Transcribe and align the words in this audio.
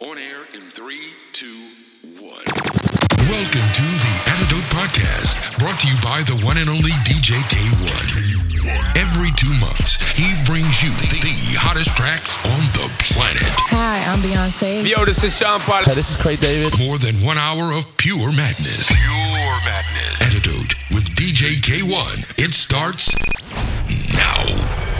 On 0.00 0.18
air 0.18 0.42
in 0.54 0.60
three, 0.74 1.14
two, 1.32 1.70
one. 2.18 2.44
Welcome 3.30 3.66
to 3.78 3.86
the 3.86 4.14
Antidote 4.26 4.66
Podcast, 4.74 5.38
brought 5.58 5.78
to 5.80 5.86
you 5.86 5.94
by 6.02 6.20
the 6.26 6.34
one 6.44 6.58
and 6.58 6.68
only 6.68 6.90
DJ 7.06 7.38
K1. 7.46 8.98
Every 8.98 9.30
two 9.38 9.54
months, 9.62 9.94
he 10.18 10.34
brings 10.50 10.82
you 10.82 10.90
the 10.90 11.54
hottest 11.56 11.94
tracks 11.94 12.34
on 12.50 12.60
the 12.74 12.90
planet. 13.06 13.46
Hi, 13.70 14.02
I'm 14.10 14.18
Beyonce. 14.18 14.82
Yo, 14.82 15.04
this 15.04 15.22
is 15.22 15.38
Sean 15.38 15.60
Paul. 15.60 15.84
Hey, 15.84 15.94
this 15.94 16.10
is 16.10 16.16
Craig 16.16 16.40
David. 16.40 16.74
More 16.78 16.98
than 16.98 17.14
one 17.22 17.38
hour 17.38 17.72
of 17.72 17.86
pure 17.96 18.34
madness. 18.34 18.90
Pure 18.90 19.56
madness. 19.62 20.18
Antidote 20.26 20.74
with 20.90 21.06
DJ 21.14 21.62
K1. 21.62 22.42
It 22.42 22.52
starts 22.52 23.14
now. 24.18 24.42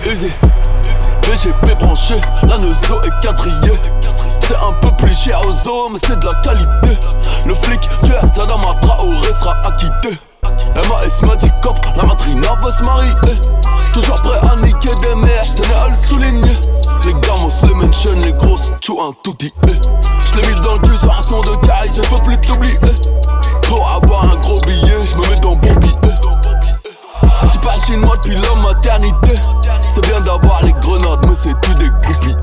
Easy. 0.06 0.30
VGP 1.24 1.74
branché, 1.80 2.14
la 2.46 2.58
Neuzo 2.58 3.00
est 3.00 3.10
quadrillée. 3.22 4.03
C'est 4.46 4.56
un 4.56 4.74
peu 4.74 4.90
plus 4.96 5.14
cher 5.14 5.40
aux 5.46 5.68
os, 5.68 5.90
mais 5.90 5.98
c'est 6.06 6.18
de 6.18 6.26
la 6.26 6.34
qualité. 6.34 6.98
Le 7.46 7.54
flic, 7.54 7.80
tu 8.02 8.10
es 8.10 8.20
Tadama 8.34 8.74
Traoré 8.82 9.32
sera 9.32 9.56
acquitté. 9.64 10.18
MAS 10.42 11.26
m'a 11.26 11.34
dit 11.36 11.50
cop, 11.62 11.74
la 11.96 12.02
matrina 12.02 12.54
veut 12.62 12.70
se 12.70 12.82
marier. 12.82 13.10
Toujours 13.94 14.20
prêt 14.20 14.38
à 14.42 14.56
niquer 14.56 14.90
des 15.02 15.14
mères, 15.14 15.42
j'tenais 15.44 15.74
à 15.74 15.88
le 15.88 15.94
souligner. 15.94 16.54
Les 17.06 17.14
gamos, 17.14 17.48
les 17.62 17.74
mention, 17.74 18.10
les 18.22 18.34
grosses, 18.34 18.70
tchou 18.80 19.00
un 19.00 19.12
tout 19.22 19.34
dit. 19.38 19.52
J'l'ai 19.64 20.46
mis 20.46 20.60
dans 20.60 20.74
le 20.74 20.80
cul 20.80 20.96
sur 20.98 21.16
un 21.16 21.22
son 21.22 21.40
de 21.40 21.56
caille, 21.66 21.90
je 21.94 22.02
peux 22.02 22.20
plus 22.20 22.36
t'oublier. 22.42 22.78
Pour 23.62 23.88
avoir 23.88 24.24
un 24.24 24.36
gros 24.36 24.60
billet, 24.66 25.02
j'me 25.04 25.20
mets 25.30 25.40
dans 25.40 25.56
bon 25.56 25.74
billet. 25.76 25.94
Tu 27.50 27.58
parles 27.60 27.80
chinois 27.86 28.16
depuis 28.16 28.36
la 28.36 28.54
maternité. 28.62 29.38
C'est 29.88 30.06
bien 30.06 30.20
d'avoir 30.20 30.62
les 30.64 30.72
grenades, 30.82 31.24
mais 31.26 31.34
c'est 31.34 31.58
tout 31.62 31.74
des 31.78 31.88
goupilles. 31.88 32.36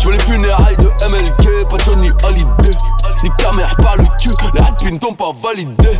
Je 0.00 0.06
veux 0.06 0.12
les 0.12 0.18
funérailles 0.20 0.76
de 0.78 0.86
MLK, 1.10 1.68
pas 1.68 1.76
Johnny 1.84 2.10
Hallyday. 2.24 2.76
Ni 3.22 3.30
caméra 3.36 3.74
par 3.76 3.96
le 3.96 4.04
cul, 4.18 4.30
les 4.54 4.60
rapines 4.60 4.98
t'ont 4.98 5.12
pas 5.12 5.30
validé. 5.42 5.90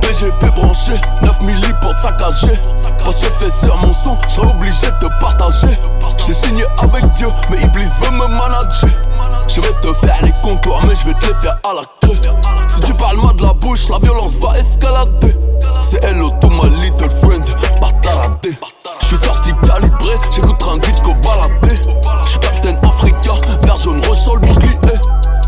PGP 0.00 0.46
branché, 0.54 0.94
9 1.22 1.40
milli 1.42 1.72
pour 1.82 1.94
te 1.94 2.00
saccager. 2.00 2.58
Parce 3.02 3.16
que 3.16 3.26
fait 3.32 3.50
sur 3.50 3.76
mon 3.76 3.92
son, 3.92 4.16
j'serais 4.28 4.48
obligé 4.48 4.86
de 4.86 5.06
te 5.06 5.20
partager. 5.20 5.78
J'ai 6.26 6.32
signé 6.32 6.64
avec 6.78 7.06
Dieu, 7.14 7.28
mais 7.50 7.62
Iblis 7.62 7.90
veut 8.00 8.12
me 8.12 8.26
manager. 8.28 8.88
Je 9.46 9.60
vais 9.60 9.74
te 9.82 9.92
faire 9.92 10.18
les 10.22 10.32
contours, 10.42 10.80
mais 10.88 10.94
je 10.94 11.04
vais 11.04 11.14
te 11.14 11.26
les 11.26 11.34
faire 11.34 11.58
à 11.64 11.74
la 11.74 11.82
queue. 12.00 12.18
Si 12.68 12.80
tu 12.80 12.94
parles 12.94 13.18
mal 13.18 13.36
de 13.36 13.42
la 13.42 13.52
bouche, 13.52 13.90
la 13.90 13.98
violence 13.98 14.38
va 14.38 14.58
escalader. 14.58 15.36
C'est 15.82 16.02
hello 16.02 16.30
to 16.40 16.48
my 16.48 16.70
little 16.80 17.10
friend, 17.10 17.44
bataradé. 17.78 18.56
J'suis 19.00 19.18
sorti 19.18 19.52
calibré, 19.66 20.14
j'écoute 20.34 20.62
un 20.66 20.76
vite 20.76 21.02
qu'au 21.02 21.12
baladé. 21.16 21.76
J'suis 22.24 22.38
Captain 22.40 22.74
Africa, 23.34 23.58
vert 23.64 23.76
jaune 23.76 24.00
bouclier. 24.00 24.78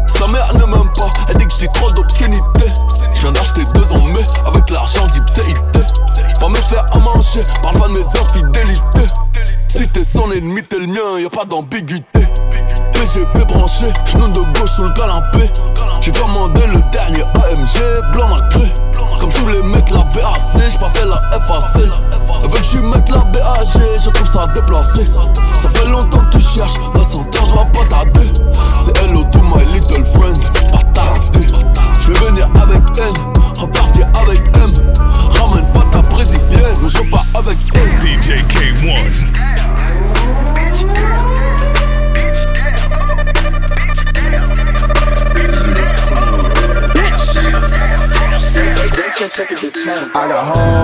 Sa 0.07 0.27
mère 0.29 0.53
ne 0.55 0.65
m'aime 0.65 0.93
pas, 0.95 1.09
elle 1.29 1.37
dit 1.37 1.47
que 1.47 1.55
j'ai 1.59 1.69
trop 1.69 1.91
d'obscénité. 1.91 2.67
J'viens 3.15 3.33
d'acheter 3.33 3.65
deux 3.75 3.93
en 3.93 4.01
mai 4.03 4.21
avec 4.47 4.71
l'argent 4.71 5.07
d'Ipséité. 5.09 5.81
Va 6.41 6.49
me 6.49 6.57
faire 6.57 6.87
à 6.93 6.99
manger, 6.99 7.41
parle 7.63 7.79
pas 7.79 7.89
de 7.89 7.93
mes 7.93 8.01
infidélités. 8.01 9.15
Si 9.69 9.89
t'es 9.89 10.05
son 10.05 10.31
ennemi, 10.31 10.63
t'es 10.63 10.79
le 10.79 10.87
mien, 10.87 11.19
y'a 11.19 11.31
pas 11.31 11.45
d'ambiguïté. 11.45 12.21
PGP 12.93 13.45
branché, 13.49 13.87
genou 14.05 14.29
de 14.29 14.41
gauche 14.59 14.71
sous 14.71 14.85
le 14.85 14.91
canapé. 14.91 15.51
J'ai 16.01 16.13
commandé 16.13 16.63
le 16.67 16.79
dernier 16.93 17.23
AMG, 17.23 18.13
blanc 18.13 18.29
nacré. 18.29 18.73
Comme 19.19 19.33
tous 19.33 19.49
les 19.49 19.63
mecs, 19.63 19.91
la 19.91 20.05
BAC, 20.05 20.71
j'ai 20.71 20.79
pas 20.79 20.91
fait 20.91 21.07
la 21.07 21.17
FAC. 21.47 21.83
Veut 22.43 22.59
que 22.59 22.65
je 22.65 22.79
mette 22.79 23.09
la 23.09 23.21
BAG, 23.21 23.67
je 24.01 24.11
trouve 24.11 24.29
ça 24.29 24.47
déplacé. 24.55 25.07
Ça 25.59 25.69
fait 25.71 25.87
longtemps 25.87 26.25
que 26.27 26.37
tu 26.37 26.43
cherches, 26.43 26.77
la 26.95 27.03
sentence 27.03 27.53
va 27.57 27.65
pas 27.65 27.85
tarder. 27.87 28.29
C'est 28.75 28.97
hello 29.03 29.25
to 29.33 29.41
my 29.41 29.65
little 29.65 30.05
friend, 30.05 30.39
pas. 30.95 31.15
Je 32.01 32.13
vais 32.13 32.27
venir 32.27 32.49
avec 32.63 32.83
N, 32.99 33.15
repartir 33.59 34.07
avec 34.21 34.39
M. 34.39 34.93
brésilienne. 36.17 36.75
Donc 36.81 36.91
je 36.91 36.99
repars 36.99 37.27
avec 37.35 37.59
elle. 37.75 37.81
DJ 38.01 38.43
K1. 38.49 39.33
Bitch. 46.95 47.37
I 50.15 50.29
got 50.29 50.45
home. 50.47 50.76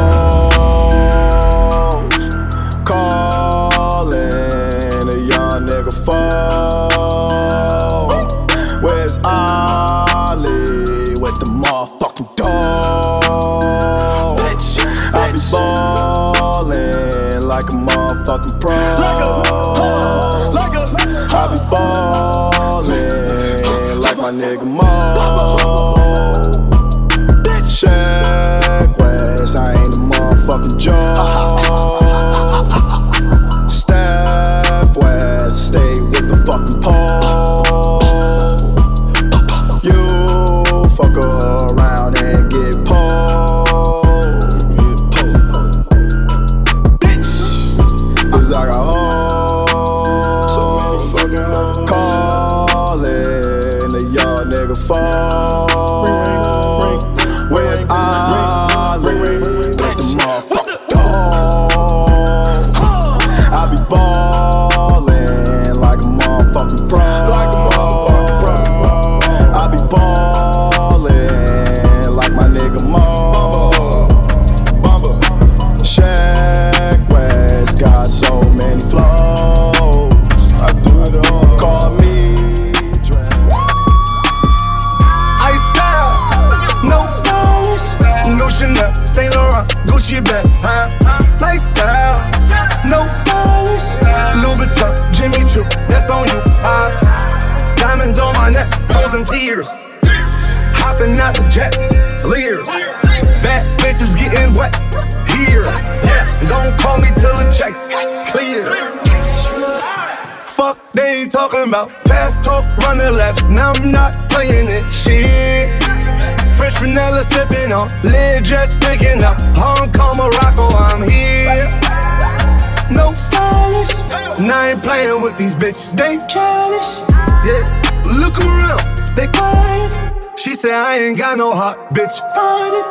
She 130.42 130.56
said 130.56 130.72
I 130.72 130.98
ain't 130.98 131.16
got 131.16 131.38
no 131.38 131.54
heart, 131.54 131.78
bitch. 131.94 132.18
Find 132.34 132.74
it. 132.74 132.84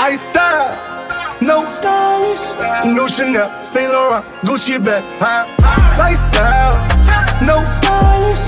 I 0.00 0.16
style. 0.16 0.90
No 1.40 1.70
stylish, 1.70 2.50
no 2.84 3.06
Chanel, 3.06 3.64
Saint 3.64 3.92
Laurent, 3.92 4.26
Gucci 4.42 4.76
bag, 4.84 5.02
huh? 5.18 5.46
Lifestyle, 5.96 6.76
no 7.46 7.64
stylish, 7.64 8.44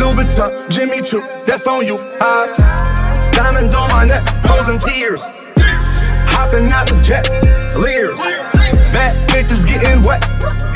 Louis 0.00 0.24
Vuitton, 0.24 0.68
Jimmy 0.68 1.02
Choo, 1.02 1.20
that's 1.46 1.68
on 1.68 1.86
you, 1.86 1.98
huh? 2.18 3.30
Diamonds 3.30 3.76
on 3.76 3.88
my 3.90 4.04
neck, 4.06 4.26
frozen 4.44 4.80
tears, 4.80 5.22
hopping 6.26 6.68
out 6.72 6.88
the 6.88 7.00
jet, 7.00 7.30
leers, 7.76 8.18
bad 8.90 9.14
bitches 9.28 9.64
getting 9.64 10.02
wet, 10.02 10.24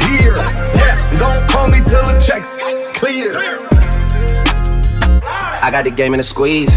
here, 0.03 0.37
yes, 0.79 1.03
don't 1.19 1.51
call 1.51 1.67
me 1.67 1.79
till 1.79 2.07
the 2.07 2.21
checks 2.25 2.55
clear. 2.97 3.35
I 5.67 5.71
got 5.73 5.83
the 5.83 5.91
game 5.91 6.15
in 6.15 6.21
a 6.21 6.23
squeeze. 6.23 6.77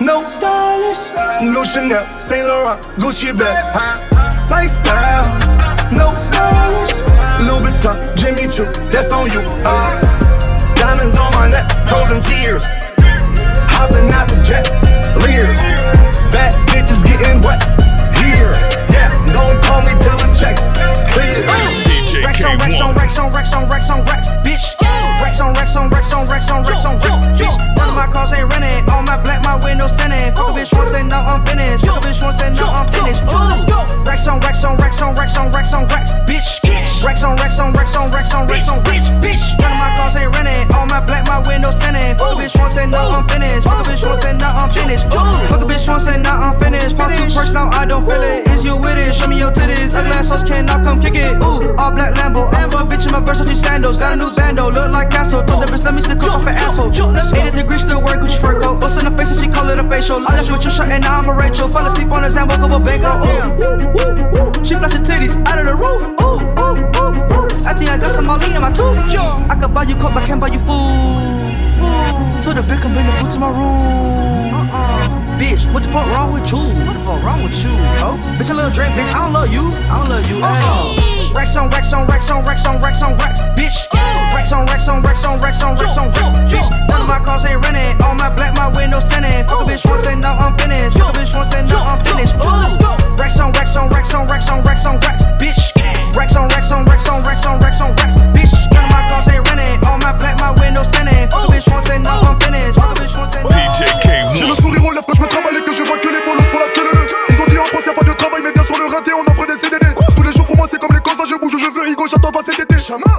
no 0.00 0.28
stylish. 0.28 1.10
No 1.42 1.64
Chanel, 1.64 2.06
Saint 2.18 2.46
Laurent, 2.46 2.80
Gucci 2.98 3.36
bag. 3.36 3.64
Lifestyle, 4.50 5.26
no 5.92 6.14
stylish. 6.14 6.94
Louis 7.46 7.70
Vuitton, 7.70 8.16
Jimmy 8.16 8.48
Choo, 8.50 8.64
that's 8.90 9.12
on 9.12 9.30
you. 9.30 9.40
Uh, 9.64 10.74
diamonds 10.74 11.16
on 11.18 11.32
my 11.32 11.48
neck, 11.48 11.66
frozen 11.88 12.20
tears. 12.22 12.64
Hopping 13.70 14.10
out 14.12 14.28
the 14.28 14.38
jet, 14.46 14.66
leers. 15.22 15.60
Bad 16.32 16.54
bitches 16.68 17.04
getting 17.04 17.40
wet 17.42 17.62
here. 18.18 18.52
Yeah, 18.90 19.10
don't 19.32 19.62
call 19.62 19.82
me 19.82 19.92
till 20.02 20.16
the 20.16 20.28
checks 20.38 20.62
clear. 21.12 21.42
DJ 21.86 22.24
Rex 22.24 22.42
on 22.42 22.58
Rex 22.58 22.80
on 22.80 22.94
Rex 22.94 23.18
on 23.18 23.32
Rex 23.32 23.52
on 23.52 23.68
Rex 23.68 23.90
on 23.90 24.04
Rex, 24.04 24.28
bitch. 24.46 24.77
Rex 25.38 25.46
on 25.46 25.54
Rex 25.54 25.76
on 25.76 25.88
Rex 25.88 26.12
on 26.12 26.26
Rex 26.26 26.50
on 26.50 26.64
Rex 26.64 26.84
on 26.84 26.94
Rex, 26.96 27.20
bitch. 27.38 27.56
None 27.76 27.90
of 27.90 27.94
my 27.94 28.08
cars 28.08 28.32
ain't 28.32 28.52
rented. 28.52 28.90
All 28.90 29.02
my 29.02 29.16
black, 29.22 29.44
my 29.44 29.54
windows 29.62 29.92
tinted. 29.92 30.36
Fuck 30.36 30.50
a 30.50 30.52
bitch 30.52 30.76
once 30.76 30.94
and 30.94 31.08
now 31.08 31.22
I'm 31.22 31.46
finished. 31.46 31.86
Fuck 31.86 32.02
a 32.02 32.06
bitch 32.08 32.22
once 32.22 32.42
and 32.42 32.56
now 32.56 32.72
I'm 32.72 32.88
finished. 32.88 33.22
Ooh. 33.22 34.04
Rex 34.04 34.26
on 34.26 34.40
Rex 34.40 34.64
on 34.64 34.76
Rex 34.78 35.00
on 35.00 35.14
Rex 35.14 35.36
on 35.36 35.50
Rex 35.52 35.72
on 35.72 35.86
Rex, 35.86 36.10
bitch. 36.26 36.67
Rex 37.04 37.22
on 37.22 37.36
Rex 37.36 37.58
on 37.58 37.72
Rex 37.72 37.94
on 37.96 38.10
Rex 38.10 38.34
on 38.34 38.46
Rex 38.48 38.68
on 38.68 38.82
Rex, 38.82 39.10
bitch. 39.22 39.54
None 39.60 39.70
of 39.70 39.78
my 39.78 39.90
cars 39.96 40.16
ain't 40.16 40.34
rented. 40.34 40.72
All 40.74 40.86
my 40.86 40.98
black, 40.98 41.26
my 41.26 41.38
windows 41.46 41.76
tinted. 41.76 42.18
Fuck 42.18 42.34
a 42.34 42.42
bitch 42.42 42.58
once 42.58 42.76
and 42.76 42.90
now 42.90 43.10
I'm 43.10 43.26
finished. 43.28 43.66
Fuck 43.66 43.86
a 43.86 43.90
bitch 43.90 44.02
once 44.06 44.24
and 44.24 44.38
now 44.38 44.56
I'm 44.58 44.70
finished. 44.70 45.06
Fuck 45.06 45.62
a 45.62 45.66
bitch 45.66 45.86
once 45.86 46.06
and 46.06 46.22
now 46.22 46.42
I'm 46.42 46.60
finished. 46.60 46.96
Pop 46.96 47.10
two 47.14 47.30
perks 47.30 47.52
now 47.52 47.70
I 47.70 47.86
don't 47.86 48.02
feel 48.08 48.22
it. 48.22 48.48
Is 48.50 48.64
you 48.64 48.76
with 48.76 48.98
it? 48.98 49.14
Show 49.14 49.28
me 49.28 49.38
your 49.38 49.52
titties. 49.52 49.94
Ugly 49.94 50.10
ass 50.10 50.28
hoes 50.28 50.42
cannot 50.42 50.82
come 50.82 50.98
kick 51.00 51.14
it. 51.14 51.38
Ooh, 51.38 51.70
all 51.78 51.92
black 51.94 52.14
Lambo. 52.14 52.50
I'm 52.52 52.70
a 52.74 52.82
bitch 52.82 53.06
in 53.06 53.12
my 53.12 53.20
Versace 53.20 53.54
sandals. 53.54 54.00
Got 54.00 54.14
a 54.14 54.16
new 54.16 54.34
bando, 54.34 54.70
look 54.70 54.90
like 54.90 55.10
Castro. 55.10 55.44
Told 55.46 55.62
the 55.62 55.66
bitch 55.70 55.84
let 55.84 55.94
me 55.94 56.02
sneak 56.02 56.22
off 56.24 56.46
an 56.46 56.54
asshole. 56.58 56.90
80 56.90 57.56
degrees 57.56 57.82
still 57.82 58.02
wear 58.02 58.18
Gucci 58.18 58.40
fur 58.40 58.58
coat. 58.58 58.80
Bust 58.80 58.98
in 58.98 59.10
the 59.10 59.16
face 59.16 59.30
and 59.30 59.38
she 59.38 59.48
call 59.48 59.68
it 59.70 59.78
a 59.78 59.84
facial. 59.88 60.18
I 60.26 60.34
left 60.34 60.50
with 60.50 60.64
your 60.64 60.72
shirt 60.72 60.88
and 60.88 61.04
now 61.04 61.20
I'm 61.20 61.28
a 61.28 61.34
Rachel. 61.34 61.68
Fell 61.68 61.86
asleep 61.86 62.10
on 62.10 62.22
the 62.22 62.30
Zan, 62.30 62.48
woke 62.48 62.58
up 62.58 62.72
a 62.74 62.80
bango. 62.80 63.22
Ooh, 63.22 64.64
she 64.64 64.74
flash 64.74 64.92
her 64.92 65.02
titties 65.04 65.36
out 65.46 65.58
of 65.58 65.66
the 65.66 65.74
roof. 65.74 66.02
Ooh, 66.20 66.42
ooh. 66.62 66.87
I 67.68 67.74
think 67.74 67.90
I 67.90 67.98
got 67.98 68.12
some 68.12 68.24
Molly 68.24 68.48
in 68.48 68.62
my 68.62 68.72
tooth. 68.72 68.96
I 68.96 69.54
could 69.60 69.74
buy 69.74 69.82
you 69.82 69.94
coke, 69.94 70.14
but 70.14 70.24
can't 70.24 70.40
buy 70.40 70.48
you 70.48 70.58
food. 70.58 71.52
Food. 71.76 72.40
Told 72.40 72.56
the 72.56 72.64
bitch 72.64 72.80
come 72.80 72.96
bring 72.96 73.04
the 73.04 73.12
food 73.20 73.28
to 73.32 73.38
my 73.38 73.52
room. 73.52 74.56
Uh-uh. 74.56 75.36
Bitch, 75.36 75.68
what 75.68 75.82
the 75.84 75.92
fuck 75.92 76.08
wrong 76.08 76.32
with 76.32 76.48
you? 76.48 76.64
What 76.88 76.96
the 76.96 77.04
fuck 77.04 77.20
wrong 77.20 77.44
with 77.44 77.52
you? 77.60 77.68
Oh, 78.00 78.16
bitch, 78.40 78.48
a 78.48 78.54
little 78.56 78.72
drink, 78.72 78.96
bitch. 78.96 79.12
I 79.12 79.20
don't 79.20 79.36
love 79.36 79.52
you. 79.52 79.68
I 79.84 80.00
don't 80.00 80.08
love 80.08 80.24
you. 80.32 80.40
Uh-uh. 80.40 81.36
Rex 81.36 81.60
on 81.60 81.68
Rex 81.68 81.92
on 81.92 82.08
Rex 82.08 82.30
on 82.32 82.40
Rex 82.48 82.64
on 82.64 82.80
Rex 82.80 83.02
on 83.04 83.12
Rex, 83.20 83.44
bitch. 83.52 83.76
Rex 84.32 84.48
on 84.50 84.64
Rex 84.64 84.88
on 84.88 85.02
Rex 85.04 85.20
on 85.28 85.36
Rex 85.36 85.60
on 85.60 85.76
Rex 85.76 85.98
on 86.00 86.08
Rex, 86.08 86.32
bitch. 86.48 86.72
None 86.88 87.02
of 87.04 87.08
my 87.08 87.20
cars 87.20 87.44
ain't 87.44 87.60
rented. 87.60 88.00
All 88.00 88.14
my 88.16 88.32
black, 88.32 88.56
my 88.56 88.72
windows 88.80 89.04
tinted. 89.12 89.44
Fuck 89.44 89.68
a 89.68 89.76
bitch 89.76 89.84
once 89.84 90.06
and 90.08 90.24
now 90.24 90.40
I'm 90.40 90.56
finished. 90.56 90.96
Fuck 90.96 91.12
a 91.12 91.20
bitch 91.20 91.36
once 91.36 91.52
and 91.52 91.68
now 91.68 91.84
I'm 91.84 92.00
finished. 92.00 92.32
Ooh. 92.40 93.20
Rex 93.20 93.36
on 93.36 93.52
Rex 93.52 93.76
on 93.76 93.92
Rex 93.92 94.14
on 94.14 94.24
Rex 94.26 94.48
on 94.48 94.64
Rex 94.64 94.86
on 94.86 94.96
Rex, 95.04 95.20
bitch. 95.36 95.67
Rex 96.18 96.34
on 96.34 96.48
Rex 96.50 96.72
on 96.72 96.84
Rex 96.84 97.08
on 97.08 97.22
Rex 97.22 97.46
on 97.46 97.58
Rex 97.62 97.80
on 97.80 97.94
Rex, 97.94 98.18
bitch. 98.34 98.50
None 98.74 98.82
of 98.82 98.90
my 98.90 99.06
cars 99.06 99.28
ain't 99.30 99.46
rented. 99.46 99.78
All 99.86 99.98
my 100.02 100.10
black, 100.18 100.34
my 100.42 100.50
windows 100.58 100.90
tinted. 100.90 101.30
Fuck 101.30 101.46
a 101.46 101.52
bitch 101.54 101.70
once 101.70 101.88
and 101.94 102.02
now 102.02 102.18
I'm 102.26 102.34
finished. 102.42 102.74
Fuck 102.74 102.90
a 102.90 103.00
bitch 103.00 103.14
once 103.14 103.36
and 103.38 103.46
now 103.46 103.54
I'm 103.54 103.70
DJ 103.70 103.86
J'ai 104.34 104.42
le 104.42 104.54
K1. 104.54 104.60
sourire 104.60 104.84
aux 104.84 104.90
lèvres 104.90 105.06
quand 105.06 105.14
je 105.14 105.22
me 105.22 105.28
travaille 105.28 105.56
et 105.56 105.62
que 105.62 105.72
je 105.72 105.82
vois 105.86 105.98
que 105.98 106.10
les 106.10 106.18
bolos 106.26 106.42
font 106.50 106.58
la 106.58 106.66
queue 106.74 106.82
Ils 107.30 107.40
ont 107.40 107.46
dit 107.46 107.58
en 107.58 107.64
France 107.70 107.86
y'a 107.86 107.94
pas 107.94 108.02
de 108.02 108.12
travail 108.18 108.42
mais 108.42 108.50
viens 108.50 108.64
sur 108.64 108.76
le 108.76 108.86
rinté 108.90 109.12
on 109.14 109.22
offre 109.30 109.46
des 109.46 109.58
CDD 109.62 109.86
Tous 110.16 110.22
les 110.26 110.32
jours 110.32 110.44
pour 110.44 110.56
moi 110.56 110.66
c'est 110.68 110.80
comme 110.82 110.90
les 110.92 110.98
cons 110.98 111.14
je 111.22 111.36
bouge 111.38 111.54
où 111.54 111.58
je 111.58 111.70
veux 111.70 111.86
Higo 111.88 112.06
j'attends 112.10 112.34
pas 112.34 112.42
cet 112.44 112.58
été. 112.58 112.74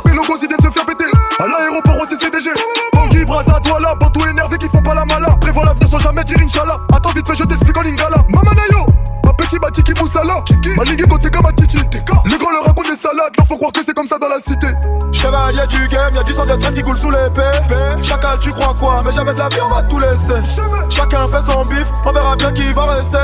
Mes 0.06 0.14
logos 0.14 0.36
ils 0.44 0.50
viennent 0.52 0.60
se 0.60 0.70
faire 0.70 0.86
péter. 0.86 1.08
À 1.40 1.48
l'aéroport 1.48 2.04
aussi 2.04 2.20
CDG 2.20 2.52
Bangui, 2.92 3.24
Braza, 3.24 3.60
Douala, 3.64 3.96
Bantou 3.96 4.28
énervé 4.28 4.58
qui 4.58 4.68
font 4.68 4.82
pas 4.84 4.96
la 4.96 5.06
mala. 5.06 5.40
Prévois 5.40 5.64
l'avenir 5.64 5.88
sans 5.88 6.00
jamais 6.00 6.24
dire 6.24 6.38
Inch'Allah. 6.44 6.78
Attends 6.92 7.16
vite 7.16 7.28
fait 7.28 7.36
je 7.36 7.44
t'explique 7.44 7.78
en 7.78 7.82
lingala 7.82 8.20
Mamanayo 8.28 8.84
Ma 9.24 9.34
petit 9.34 9.58
bati 9.58 9.84
qui 9.84 9.94
moussala 9.96 10.44
Ma 10.76 10.84
ligue 10.84 11.08
côté 11.08 11.30
comme 11.30 11.46
Leur 13.20 13.46
faut 13.46 13.58
croire 13.58 13.74
que 13.74 13.84
c'est 13.84 13.94
comme 13.94 14.08
ça 14.08 14.18
dans 14.18 14.30
la 14.30 14.40
cité. 14.40 14.68
Chevalier 15.12 15.68
du 15.68 15.88
game, 15.90 16.16
y'a 16.16 16.24
du 16.24 16.34
sang 16.34 16.46
de 16.46 16.56
traite 16.56 16.74
qui 16.74 16.82
coule 16.82 16.96
sous 16.96 17.12
l'épée 17.12 17.42
Chacal 18.02 18.40
tu 18.40 18.52
crois 18.52 18.74
quoi? 18.80 19.02
Mais 19.04 19.12
jamais 19.12 19.34
de 19.34 19.40
la 19.40 19.50
vie 19.50 19.58
on 19.62 19.74
va 19.74 19.82
tout 19.82 20.00
laisser. 20.00 20.40
Chacun 20.90 21.28
fait 21.28 21.52
son 21.52 21.66
bif, 21.66 21.92
on 22.06 22.12
verra 22.12 22.38
bien 22.38 22.52
qui 22.54 22.72
va 22.72 22.86
rester. 22.86 23.18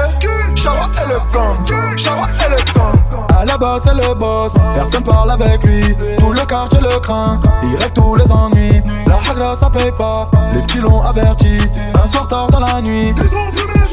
Chara 0.56 0.89
et 1.01 1.07
le 1.07 1.19
gang, 1.31 1.95
Chara 1.95 2.27
et 2.45 2.50
le 2.50 2.57
gang. 2.74 2.95
À 3.39 3.45
la 3.45 3.57
base 3.57 3.83
c'est 3.86 3.94
le 3.94 4.13
boss, 4.15 4.53
personne 4.75 5.03
parle 5.03 5.31
avec 5.31 5.63
lui. 5.63 5.95
Tout 6.19 6.33
le 6.33 6.45
quartier 6.45 6.80
le 6.81 7.00
craint, 7.00 7.39
il 7.63 7.77
règle 7.77 7.94
tous 7.94 8.15
les 8.15 8.30
ennuis. 8.30 8.81
La 9.07 9.31
hagra 9.31 9.56
ça 9.56 9.69
paye 9.69 9.94
pas, 9.94 10.30
les 10.53 10.62
petits 10.63 10.80
l'ont 10.80 11.01
averti. 11.01 11.57
Un 12.03 12.07
soir 12.07 12.27
tard 12.27 12.50
dans 12.50 12.59
la 12.59 12.81
nuit. 12.81 13.13
Ils 13.15 13.38
ont 13.38 13.51
fumé 13.53 13.86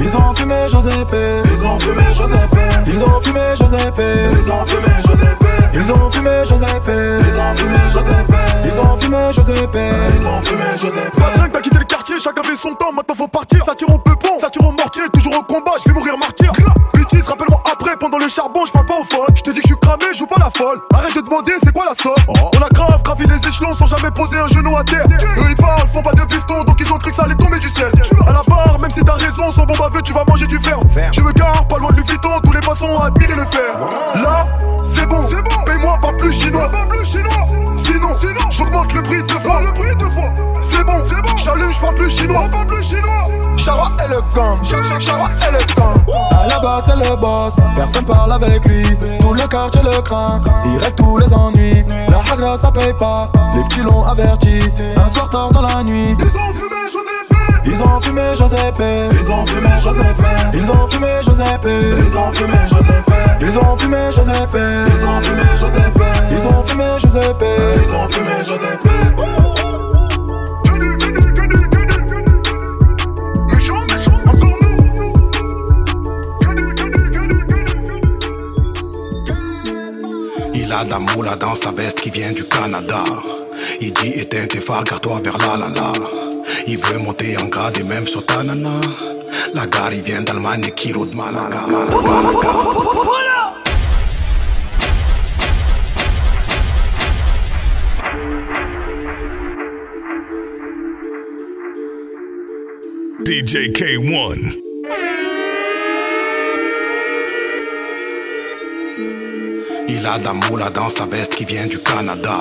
Giuseppe. 0.00 1.14
Ils 1.52 1.66
ont 1.66 1.78
fumé 1.78 2.02
Giuseppe. 2.12 2.56
Ils 2.86 3.02
ont 3.02 3.20
fumé 3.20 3.40
Giuseppe. 3.56 4.00
Ils 4.36 4.50
ont 4.50 4.64
fumé 4.64 4.90
Giuseppe. 4.94 5.40
Ils 5.74 5.92
ont 5.92 6.10
fumé 6.10 6.30
Giuseppe. 6.46 6.90
Ils 7.24 7.40
ont 7.40 7.54
fumé 7.56 7.76
Giuseppe. 7.88 8.34
Ils 8.64 8.80
ont 8.80 8.96
fumé 8.96 9.32
Giuseppe. 9.32 9.78
Ils 10.16 10.26
ont 10.26 10.42
fumé 10.42 10.64
Giuseppe. 10.78 11.16
Pas 11.16 11.46
de 11.46 11.52
t'as 11.52 11.60
quitté 11.60 11.78
le 11.78 11.84
quartier, 11.84 12.18
chacun 12.18 12.42
fait 12.42 12.56
son 12.56 12.74
temps, 12.74 12.92
maintenant 12.92 13.14
faut 13.14 13.28
partir. 13.28 13.64
Ça 13.64 13.74
tire 13.74 13.90
au 13.90 13.98
peupon, 13.98 14.38
ça 14.40 14.48
tire 14.48 14.66
au 14.66 14.72
mortier, 14.72 15.02
toujours 15.12 15.34
au 15.38 15.42
combat, 15.42 15.72
je 15.78 15.90
vais 15.90 15.98
mourir 15.98 16.16
martyr. 16.18 16.52
Bêtise, 16.94 17.26
rappelle-moi 17.26 17.60
après, 17.70 17.96
pendant 17.96 18.18
le 18.18 18.28
charbon, 18.28 18.64
je 18.66 18.72
parle 18.72 18.86
pas 18.86 18.98
au 19.00 19.04
folles. 19.04 19.34
Je 19.36 19.42
te 19.42 19.50
dis 19.50 19.60
que 19.60 19.68
je 19.68 19.74
suis 19.74 19.80
cramé, 19.80 20.04
joue 20.14 20.26
pas 20.26 20.40
la 20.40 20.50
folle. 20.50 20.80
Arrête 20.94 21.14
de 21.14 21.20
demander, 21.20 21.52
c'est 21.62 21.72
quoi 21.72 21.84
la 21.84 21.94
somme? 21.94 22.14
On 22.28 22.62
a 22.62 22.68
grave 22.70 23.02
gravi 23.02 23.26
les 23.26 23.48
échelons 23.48 23.74
sans 23.74 23.86
jamais 23.86 24.10
poser 24.10 24.38
un 24.38 24.46
genou 24.46 24.76
à 24.76 24.84
terre. 24.84 25.04
J'parle 41.80 41.94
plus 41.94 42.10
chinois. 42.10 42.48
Pas 42.50 42.64
plus 42.64 42.84
chinois. 42.84 43.28
Chara 43.56 43.90
et 44.04 44.08
le 44.08 44.20
gang, 44.34 44.58
Chara 44.62 45.28
et 45.46 45.52
le 45.52 45.74
gang 45.74 45.98
À 46.30 46.46
la 46.46 46.58
base 46.60 46.84
c'est 46.86 46.96
le 46.96 47.14
boss, 47.16 47.56
personne 47.76 48.06
parle 48.06 48.32
avec 48.32 48.64
lui 48.64 48.82
Tout 49.20 49.34
le 49.34 49.46
quartier 49.46 49.82
le 49.82 50.00
craint, 50.00 50.40
il 50.64 50.78
règle 50.78 50.94
tous 50.96 51.18
les 51.18 51.30
ennuis 51.30 51.84
La 52.08 52.32
hagra 52.32 52.56
ça 52.56 52.70
paye 52.72 52.94
pas, 52.94 53.30
les 53.54 53.62
petits 53.64 53.82
l'ont 53.82 54.02
averti 54.02 54.60
Un 54.96 55.10
soir 55.10 55.28
tard 55.28 55.50
dans 55.50 55.60
la 55.60 55.82
nuit 55.82 56.16
Ils 56.18 56.36
ont 56.38 56.54
fumé 56.54 56.80
Giuseppe. 56.86 57.66
Ils 57.66 57.82
ont 57.82 58.00
fumé 58.00 58.22
Giuseppe 58.34 58.82
Ils 59.12 59.30
ont 59.30 59.46
fumé 59.46 59.68
Giuseppe. 59.78 60.54
Ils 60.54 60.70
ont 60.70 60.88
fumé 60.88 61.08
Giuseppe 61.22 61.68
Ils 62.00 62.16
ont 62.16 62.32
fumé 62.32 62.56
Giuseppe. 62.66 63.10
Ils 63.42 63.58
ont 63.58 63.76
fumé 63.76 63.98
Giuseppe 64.10 64.56
Ils 64.88 65.04
ont 65.04 65.20
fumé 65.20 65.42
Giuseppe. 65.58 66.00
Ils 66.30 66.46
ont 66.46 66.62
fumé 66.64 66.84
Giuseppe 66.98 67.44
Ils 67.76 67.94
ont 67.94 68.08
fumé 68.08 68.44
Giuseppe. 68.44 69.59
A 80.80 80.84
de 80.84 80.90
la 80.90 80.98
moula 80.98 81.36
dans 81.36 81.54
sa 81.54 81.70
veste 81.72 82.00
qui 82.00 82.10
vient 82.10 82.32
du 82.32 82.44
Canada. 82.44 83.04
Il 83.80 83.92
dit 83.92 84.12
éteins 84.14 84.46
tes 84.46 84.60
phares, 84.60 84.84
garde-toi 84.84 85.20
vers 85.22 85.36
la 85.38 85.56
la 85.56 85.68
la. 85.68 85.92
Il 86.66 86.78
veut 86.78 86.98
monter 86.98 87.36
en 87.36 87.48
grade 87.48 87.78
et 87.78 87.82
même 87.82 88.06
sur 88.06 88.24
ta 88.24 88.42
nana. 88.42 88.80
La 89.54 89.66
gare, 89.66 89.92
il 89.92 90.02
vient 90.02 90.22
d'Allemagne 90.22 90.64
et 90.68 90.72
qui 90.72 90.92
roule 90.92 91.10
de 91.10 91.16
Malaga. 91.16 91.66
DJ 103.26 103.70
K1. 103.76 104.69
Il 109.92 110.06
a 110.06 110.18
de 110.18 110.56
la 110.56 110.70
dans 110.70 110.88
sa 110.88 111.04
veste 111.04 111.34
qui 111.34 111.44
vient 111.44 111.66
du 111.66 111.80
Canada. 111.80 112.38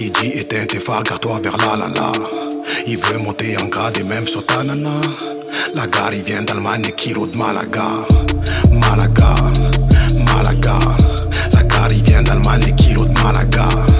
Il 0.00 0.10
dit 0.10 0.32
éteins 0.34 0.66
tes 0.66 0.80
phares, 0.80 1.04
garde-toi 1.04 1.40
vers 1.40 1.56
la 1.56 1.76
la 1.76 1.88
la. 1.88 2.12
Il 2.86 2.98
veut 2.98 3.18
monter 3.18 3.56
en 3.56 3.66
grade 3.66 3.96
et 3.98 4.02
même 4.02 4.26
sur 4.26 4.44
ta 4.44 4.64
nana. 4.64 4.90
La 5.74 5.86
gare, 5.86 6.12
il 6.14 6.24
vient 6.24 6.42
d'Allemagne, 6.42 6.90
kilo 6.96 7.28
de 7.28 7.36
Malaga. 7.36 7.88
Malaga, 8.72 9.34
Malaga. 10.26 10.78
La 11.52 11.62
gare, 11.62 11.92
il 11.92 12.02
vient 12.02 12.22
d'Allemagne, 12.22 12.74
kilo 12.76 13.04
de 13.04 13.18
Malaga. 13.22 13.68
Malaga, 13.68 13.93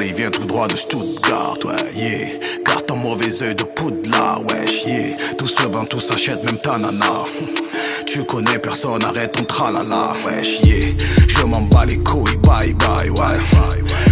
il 0.00 0.14
vient 0.14 0.30
tout 0.30 0.44
droit 0.44 0.68
de 0.68 0.76
Stuttgart, 0.76 1.56
ouais, 1.64 1.74
yeah. 1.94 2.28
Garde 2.64 2.86
ton 2.86 2.96
mauvais 2.96 3.42
oeil 3.42 3.54
de 3.54 3.64
poudlard, 3.64 4.42
wesh, 4.48 4.84
yeah. 4.84 5.16
Tout 5.36 5.48
se 5.48 5.62
vend, 5.62 5.84
tout 5.84 6.00
s'achète, 6.00 6.44
même 6.44 6.58
ta 6.58 6.78
nana. 6.78 7.24
Tu 8.06 8.24
connais 8.24 8.58
personne, 8.58 9.02
arrête 9.02 9.32
ton 9.32 9.44
tralala, 9.44 10.12
wesh, 10.26 10.60
yeah. 10.64 10.94
Je 11.26 11.44
m'en 11.44 11.62
bats 11.62 11.86
les 11.86 11.98
couilles, 11.98 12.36
bye 12.38 12.72
bye, 12.74 13.10
ouais. 13.10 13.38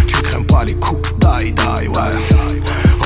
Tu 0.07 0.21
crains 0.21 0.43
pas 0.43 0.65
les 0.65 0.75
coups, 0.75 1.09
die 1.19 1.51
die, 1.51 1.87
ouais. 1.87 2.17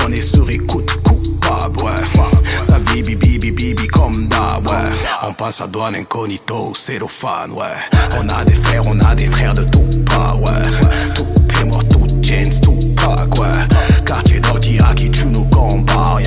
On 0.04 0.12
est 0.12 0.22
sur 0.22 0.48
écoute 0.50 0.90
coupable, 1.02 1.82
ouais. 1.82 2.22
Ça 2.62 2.78
bibi 2.78 3.14
bibi 3.16 3.50
bibi 3.50 3.86
comme 3.88 4.26
d'hab, 4.28 4.68
ouais. 4.68 4.90
On 5.22 5.32
passe 5.32 5.60
à 5.60 5.66
douane 5.66 5.94
incognito, 5.94 6.72
fan, 7.08 7.52
ouais. 7.52 7.66
On 8.18 8.28
a 8.28 8.44
des 8.44 8.54
frères, 8.54 8.82
on 8.86 8.98
a 9.00 9.14
des 9.14 9.26
frères 9.26 9.54
de 9.54 9.64
tout 9.64 10.04
pas, 10.06 10.34
ouais. 10.34 11.37
Tout 12.44 12.94
pack, 12.96 13.38
ouais. 13.38 14.02
Quartier 14.04 14.40
d'ordi 14.40 14.78
à 14.78 14.94
qui 14.94 15.10
tu 15.10 15.26
nous 15.26 15.44
combats. 15.44 16.18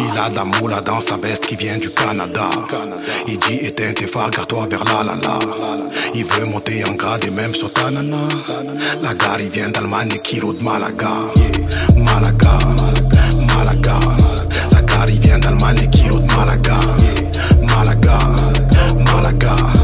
Il 0.00 0.18
a 0.18 0.30
de 0.30 0.36
la 0.36 0.44
moula 0.44 0.80
dans 0.80 1.00
sa 1.00 1.16
veste 1.16 1.46
qui 1.46 1.56
vient 1.56 1.78
du 1.78 1.90
Canada. 1.90 2.48
Il 3.26 3.38
dit 3.38 3.58
éteins 3.66 3.92
tes 3.92 4.06
phares, 4.06 4.30
garde-toi 4.30 4.66
vers 4.70 4.84
la 4.84 5.04
la 5.04 5.16
la. 5.16 5.38
Il 6.14 6.24
veut 6.24 6.46
monter 6.46 6.84
en 6.84 6.94
grade 6.94 7.24
et 7.24 7.30
même 7.30 7.54
sur 7.54 7.72
ta 7.72 7.90
nana. 7.90 8.16
La 9.02 9.14
gare, 9.14 9.40
il 9.40 9.50
vient 9.50 9.70
d'Allemagne, 9.70 10.18
kilo 10.22 10.52
de 10.52 10.62
Malaga. 10.62 11.10
Malaga, 11.96 12.58
Malaga. 13.46 13.98
La 14.72 14.82
gare, 14.82 15.10
il 15.10 15.20
vient 15.20 15.38
d'Allemagne, 15.38 15.88
kilo 15.90 16.18
de 16.18 16.26
Malaga. 16.26 16.78
Malaga, 17.62 18.18
Malaga. 19.04 19.56
La 19.72 19.77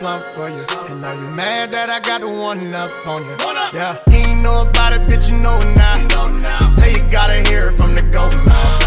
slump 0.00 0.24
for 0.24 0.48
you. 0.48 0.64
And 0.88 1.02
now 1.02 1.12
you 1.12 1.28
mad 1.36 1.72
that 1.72 1.90
I 1.90 2.00
got 2.00 2.22
the 2.22 2.28
one 2.28 2.72
up 2.72 2.90
on 3.06 3.22
you. 3.22 3.36
Yeah, 3.78 3.98
you 4.08 4.16
ain't 4.16 4.42
know 4.42 4.62
about 4.62 4.94
it, 4.94 5.02
bitch, 5.02 5.30
you 5.30 5.36
know 5.36 5.58
it 5.60 5.76
now. 5.76 5.92
Say 6.64 6.92
you 6.92 7.10
gotta 7.10 7.46
hear 7.50 7.68
it 7.68 7.74
from 7.74 7.94
the 7.94 8.02
go 8.10 8.24
mouth. 8.46 8.79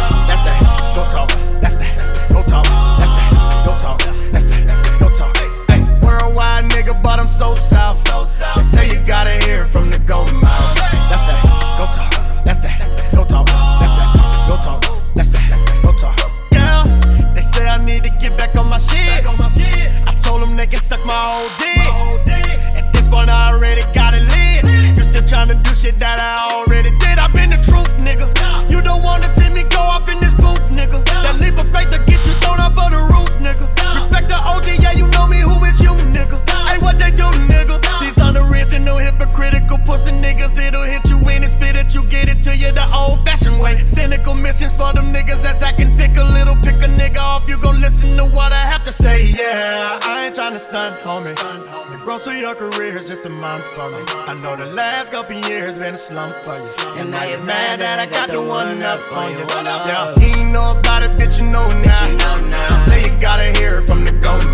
For 53.65 53.89
me. 53.89 54.03
I 54.27 54.33
know 54.35 54.55
the 54.55 54.65
last 54.65 55.11
couple 55.11 55.35
years 55.35 55.77
been 55.77 55.95
a 55.95 55.97
slump 55.97 56.35
for 56.35 56.57
you. 56.57 56.99
And 56.99 57.11
now 57.11 57.23
you're 57.23 57.43
mad 57.43 57.79
that 57.79 57.99
I 57.99 58.05
got 58.05 58.29
the 58.29 58.41
one 58.41 58.81
up 58.81 58.99
on 59.11 59.31
you. 59.31 59.39
Yeah, 59.39 60.15
you 60.19 60.51
know 60.51 60.77
about 60.77 61.03
it, 61.03 61.11
bitch, 61.11 61.39
you 61.39 61.49
know 61.49 61.67
now. 61.83 62.07
You 62.07 62.75
say 62.87 63.09
you 63.11 63.19
gotta 63.19 63.51
hear 63.57 63.79
it 63.79 63.83
from 63.83 64.05
the 64.05 64.11
go 64.11 64.31
mouth. 64.31 64.53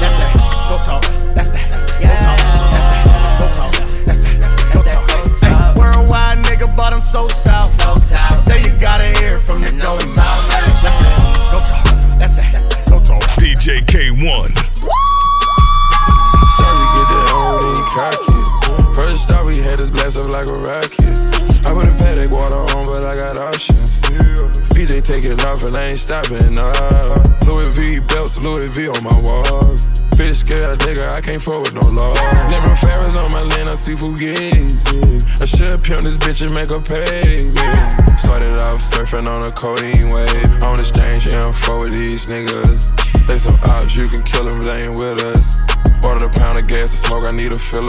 That's 0.00 0.14
that, 0.14 0.68
go 0.68 0.76
talk. 0.84 1.19
Stopping, 26.10 26.54
nah. 26.58 27.06
Louis 27.46 27.70
V 27.70 28.00
belts, 28.00 28.36
Louis 28.42 28.66
V 28.66 28.88
on 28.88 29.02
my 29.04 29.14
walls. 29.22 29.94
Fish 30.18 30.42
scale 30.42 30.74
nigga, 30.82 31.06
I 31.14 31.20
can't 31.20 31.40
forward 31.40 31.72
no 31.72 31.86
law. 31.94 32.14
Never 32.50 32.74
Ferris 32.74 33.16
on 33.16 33.30
my 33.30 33.42
land, 33.42 33.70
I 33.70 33.76
see 33.76 33.94
fugazi. 33.94 35.22
I 35.40 35.44
should 35.44 35.78
pimp 35.84 36.02
this 36.02 36.18
bitch 36.18 36.42
and 36.42 36.50
make 36.50 36.70
her 36.74 36.82
pay 36.82 37.46
me. 37.54 37.66
Started 38.18 38.58
off 38.58 38.82
surfing 38.82 39.28
on 39.28 39.46
a 39.46 39.52
codeine 39.52 40.10
wave. 40.10 40.64
On 40.64 40.80
exchange 40.80 41.28
info 41.28 41.78
with 41.78 41.96
these 41.96 42.26
niggas. 42.26 42.90
They 43.28 43.38
some 43.38 43.54
ops, 43.62 43.94
you 43.94 44.08
can 44.08 44.22
kill 44.22 44.48
them, 44.48 44.66
they 44.66 44.90
ain't 44.90 44.96
with 44.96 45.22
us. 45.22 45.62
Ordered 46.02 46.26
a 46.26 46.30
pound 46.30 46.58
of 46.58 46.66
gas 46.66 46.90
and 46.90 47.06
smoke, 47.06 47.22
I 47.22 47.30
need 47.30 47.52
a 47.52 47.58
fill 47.58 47.88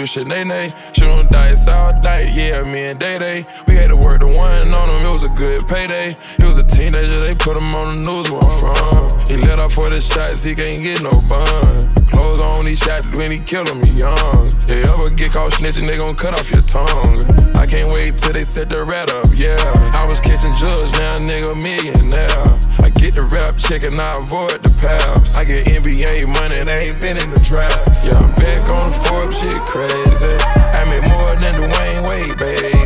your 0.00 0.24
new 0.24 0.44
Sinead. 0.46 0.96
Shooting 0.96 1.28
dice 1.30 1.68
all 1.68 1.92
night, 2.00 2.32
yeah, 2.34 2.62
me 2.62 2.86
and 2.86 2.98
Day 2.98 3.18
Day. 3.18 3.44
We 3.66 3.74
had 3.74 3.88
to 3.88 3.96
work 3.96 4.20
the 4.20 4.28
one 4.28 4.72
on 4.72 4.88
him, 4.88 5.06
it 5.06 5.12
was 5.12 5.24
a 5.24 5.28
good 5.28 5.66
payday. 5.68 6.16
He 6.38 6.44
was 6.44 6.58
a 6.58 6.66
teenager, 6.66 7.20
they 7.20 7.34
put 7.34 7.58
him 7.58 7.74
on 7.74 7.90
the 7.90 7.96
news 7.96 8.30
where 8.30 8.40
I'm 8.42 9.08
from. 9.08 9.26
He 9.26 9.36
let 9.36 9.58
off 9.58 9.74
for 9.74 9.90
the 9.90 10.00
shots, 10.00 10.44
he 10.44 10.54
can't 10.54 10.80
get 10.80 11.02
no 11.02 11.10
bun. 11.28 11.99
Clothes 12.20 12.40
on, 12.40 12.66
he 12.66 12.74
shot 12.74 13.00
when 13.16 13.32
he 13.32 13.38
killin' 13.38 13.80
me 13.80 13.88
young. 13.96 14.52
They 14.68 14.82
ever 14.84 15.08
get 15.08 15.32
caught 15.32 15.52
snitching, 15.52 15.86
they 15.86 15.96
gon' 15.96 16.14
cut 16.14 16.34
off 16.34 16.50
your 16.52 16.60
tongue. 16.60 17.16
I 17.56 17.64
can't 17.64 17.90
wait 17.90 18.18
till 18.18 18.34
they 18.34 18.44
set 18.44 18.68
the 18.68 18.84
rat 18.84 19.10
up, 19.10 19.24
yeah. 19.32 19.56
I 19.96 20.04
was 20.04 20.20
catching 20.20 20.52
drugs, 20.60 20.92
now 21.00 21.16
nigga 21.16 21.56
millionaire. 21.56 22.44
I 22.84 22.90
get 22.90 23.14
the 23.14 23.24
rap 23.32 23.56
check 23.56 23.84
and 23.84 23.98
I 23.98 24.12
avoid 24.20 24.60
the 24.60 24.72
paps. 24.84 25.36
I 25.36 25.44
get 25.44 25.64
NBA 25.64 26.28
money, 26.28 26.60
they 26.60 26.92
ain't 26.92 27.00
been 27.00 27.16
in 27.16 27.30
the 27.30 27.40
drafts. 27.48 28.04
Yeah, 28.04 28.20
I'm 28.20 28.34
back 28.36 28.68
on 28.68 28.92
the 28.92 28.98
Forbes, 29.08 29.40
shit 29.40 29.56
crazy. 29.64 30.36
I 30.76 30.84
make 30.92 31.08
more 31.08 31.32
than 31.40 31.56
Dwayne 31.56 32.04
Wade, 32.04 32.36
baby. 32.36 32.76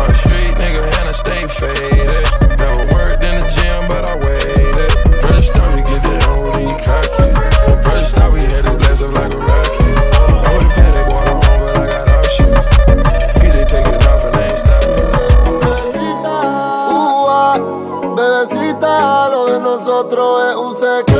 On 0.00 0.08
the 0.08 0.16
street 0.16 0.56
nigga 0.56 0.80
and 0.80 1.08
I 1.08 1.12
stay 1.12 1.44
fake. 1.44 1.91
otro 20.12 20.50
es 20.50 20.56
un 20.56 20.74
secreto. 20.74 21.11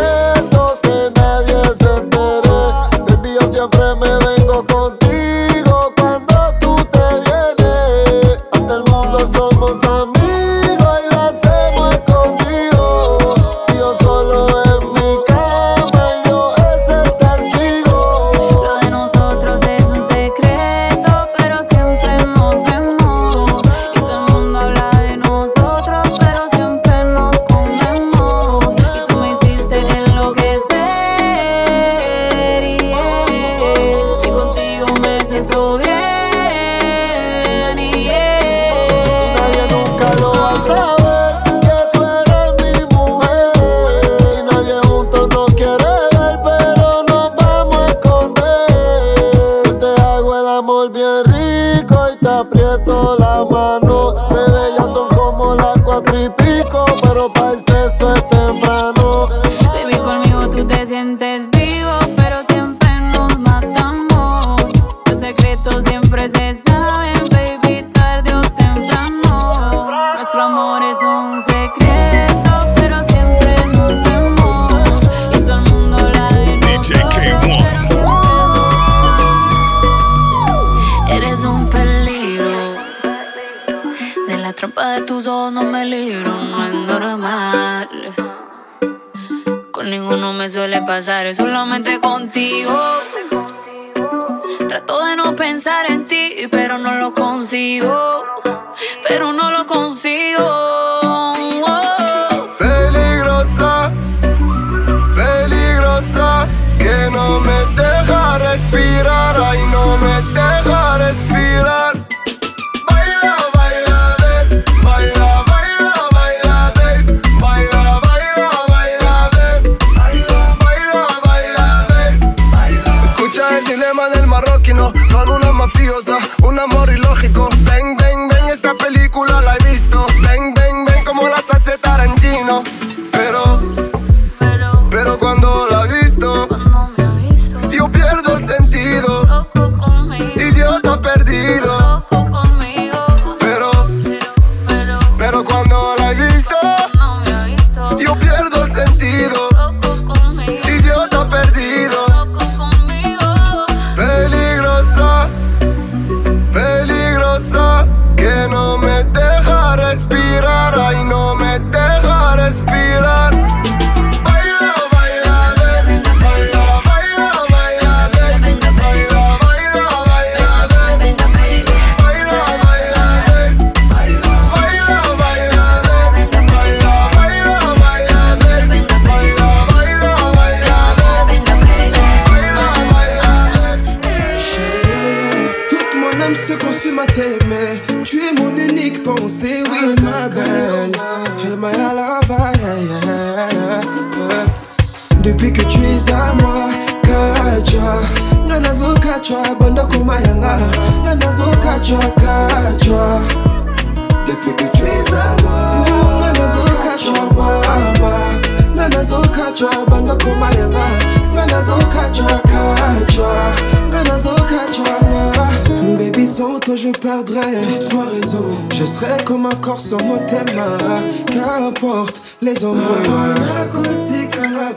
qu'importe 221.27 222.23
les 222.41 222.65
embrouilles 222.65 223.35
nakotikala 223.41 224.73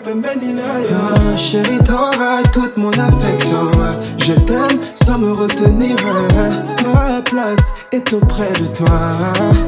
chéri 1.38 1.80
t'auras 1.80 2.44
toute 2.52 2.76
mon 2.78 2.92
affection. 2.92 3.72
Je 4.18 4.34
t'aime 4.34 4.80
sans 4.96 5.20
me 5.20 5.32
retenir. 5.32 5.96
Ma 6.84 7.22
place 7.22 7.86
est 7.92 8.14
auprès 8.14 8.52
de 8.54 8.68
toi. 8.76 9.65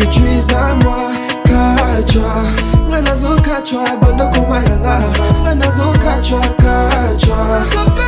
que 0.00 0.06
tu 0.06 0.22
es 0.24 0.54
à 0.54 0.74
moi 0.82 1.12
kachwa 1.44 2.42
nga 2.88 3.00
nazokachwa 3.02 3.82
bandokoma 4.00 4.56
yanga 4.56 5.00
nga 5.42 5.54
nazokachwa 5.54 6.40
kachwa 6.40 7.99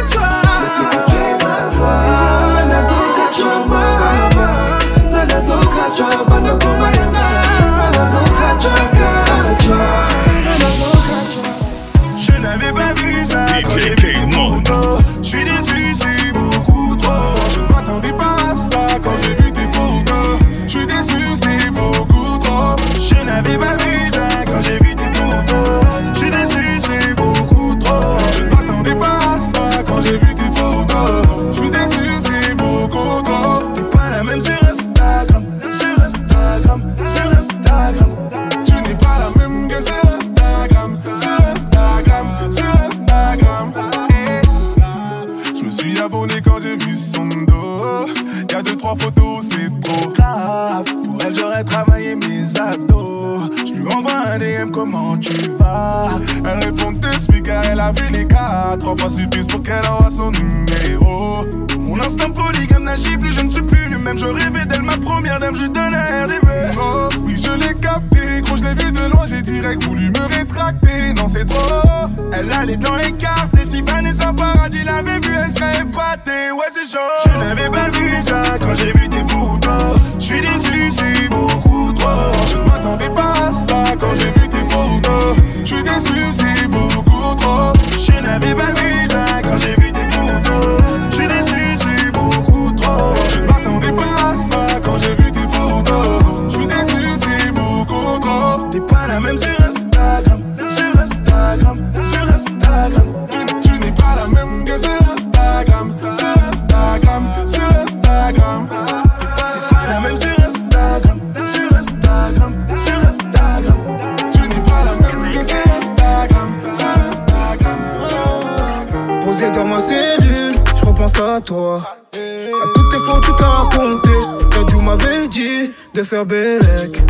faire 126.05 126.27
Bélec. 126.27 127.03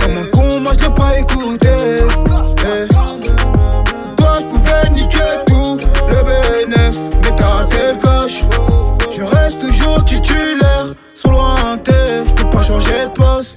Comme 0.00 0.18
un 0.18 0.24
con, 0.30 0.60
moi 0.60 0.72
je 0.78 0.84
l'ai 0.84 0.94
pas 0.94 1.18
écouté. 1.18 1.68
Eh. 2.58 2.88
Toi, 4.16 4.38
je 4.40 4.46
pouvais 4.46 4.90
niquer 4.94 5.18
tout, 5.46 5.78
le 6.08 6.16
BNF. 6.16 6.96
Mais 7.22 7.36
t'as 7.36 7.46
raté 7.46 7.76
le 7.92 8.00
coche. 8.00 8.42
Je 9.10 9.22
reste 9.22 9.60
toujours 9.60 10.04
titulaire, 10.04 10.92
sous 11.14 11.30
lointain. 11.30 11.92
Je 12.26 12.34
peux 12.34 12.50
pas 12.50 12.62
changer 12.62 13.06
de 13.06 13.10
poste. 13.10 13.56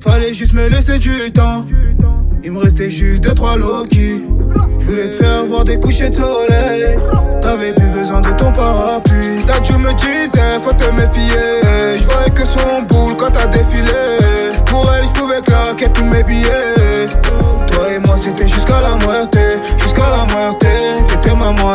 Fallait 0.00 0.34
juste 0.34 0.52
me 0.52 0.68
laisser 0.68 0.98
du 0.98 1.32
temps. 1.32 1.66
Il 2.44 2.52
me 2.52 2.58
restait 2.60 2.90
juste 2.90 3.22
deux 3.22 3.34
trois 3.34 3.56
Loki. 3.56 4.22
Je 4.78 4.84
voulais 4.84 5.10
te 5.10 5.16
faire 5.16 5.44
voir 5.44 5.64
des 5.64 5.80
couchers 5.80 6.10
de 6.10 6.14
soleil. 6.14 6.98
T'avais 7.40 7.72
plus 7.72 7.88
besoin 7.88 8.20
de 8.20 8.30
ton 8.32 8.52
parapluie. 8.52 9.44
Tu 9.64 9.72
me 9.78 9.92
disais 9.94 10.60
faut 10.62 10.72
te 10.72 10.90
méfier. 10.92 11.55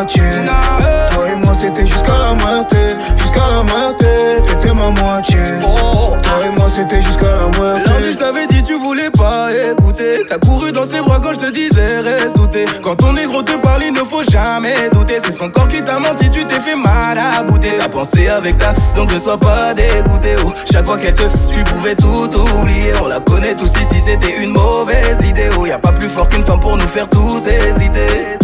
Toi 0.08 1.30
et 1.32 1.36
moi 1.36 1.54
c'était 1.54 1.86
jusqu'à 1.86 2.18
la 2.18 2.34
moitié. 2.34 2.80
Jusqu'à 3.18 3.48
la 3.50 3.64
moitié, 3.64 4.08
t'étais 4.48 4.74
ma 4.74 4.90
moitié. 4.90 5.38
Toi 5.62 6.46
et 6.46 6.50
moi 6.58 6.68
c'était 6.74 7.02
jusqu'à 7.02 7.36
la 7.36 7.48
moitié. 7.58 7.86
Lundi, 7.86 8.14
je 8.14 8.18
t'avais 8.18 8.48
dit, 8.48 8.64
tu 8.64 8.80
voulais 8.80 9.12
pas 9.12 9.50
écouter. 9.54 10.24
T'as 10.28 10.40
couru 10.40 10.72
dans 10.72 10.86
ses 10.86 11.02
bras 11.02 11.20
quand 11.22 11.34
je 11.34 11.40
te 11.40 11.52
disais, 11.52 12.00
reste 12.00 12.36
douté. 12.36 12.66
Quand 12.82 12.96
ton 12.96 13.14
négro 13.14 13.44
te 13.44 13.56
parle, 13.58 13.84
il 13.84 13.94
ne 13.94 14.00
faut 14.00 14.24
jamais 14.24 14.90
douter. 14.92 15.20
C'est 15.24 15.34
son 15.34 15.50
corps 15.50 15.68
qui 15.68 15.84
t'a 15.84 16.00
menti, 16.00 16.32
tu 16.32 16.46
t'es 16.46 16.60
fait 16.60 16.76
mal 16.76 17.18
à 17.18 17.44
bouter. 17.44 17.74
T'as 17.80 17.90
pensé 17.90 18.28
avec 18.28 18.58
ta, 18.58 18.74
donc 18.96 19.14
ne 19.14 19.20
sois 19.20 19.38
pas 19.38 19.74
dégoûté. 19.76 20.36
Oh, 20.44 20.52
chaque 20.72 20.86
fois 20.86 20.98
qu'elle 20.98 21.14
te, 21.14 21.24
tu 21.24 21.64
pouvais 21.64 21.96
tout 21.96 22.30
oublier. 22.60 22.94
On 23.04 23.08
la 23.08 23.20
connaît 23.20 23.54
tous 23.54 23.72
ici, 23.80 24.02
c'était 24.04 24.42
une 24.42 24.54
mauvaise 24.54 25.20
idée. 25.24 25.50
Oh, 25.60 25.68
y 25.68 25.72
a 25.72 25.78
pas 25.78 25.92
plus 25.92 26.10
fort 26.10 26.28
qu'une 26.28 26.44
femme 26.44 26.60
pour 26.60 26.76
nous 26.76 26.88
faire 26.88 27.08
tous 27.08 27.46
hésiter. 27.48 28.41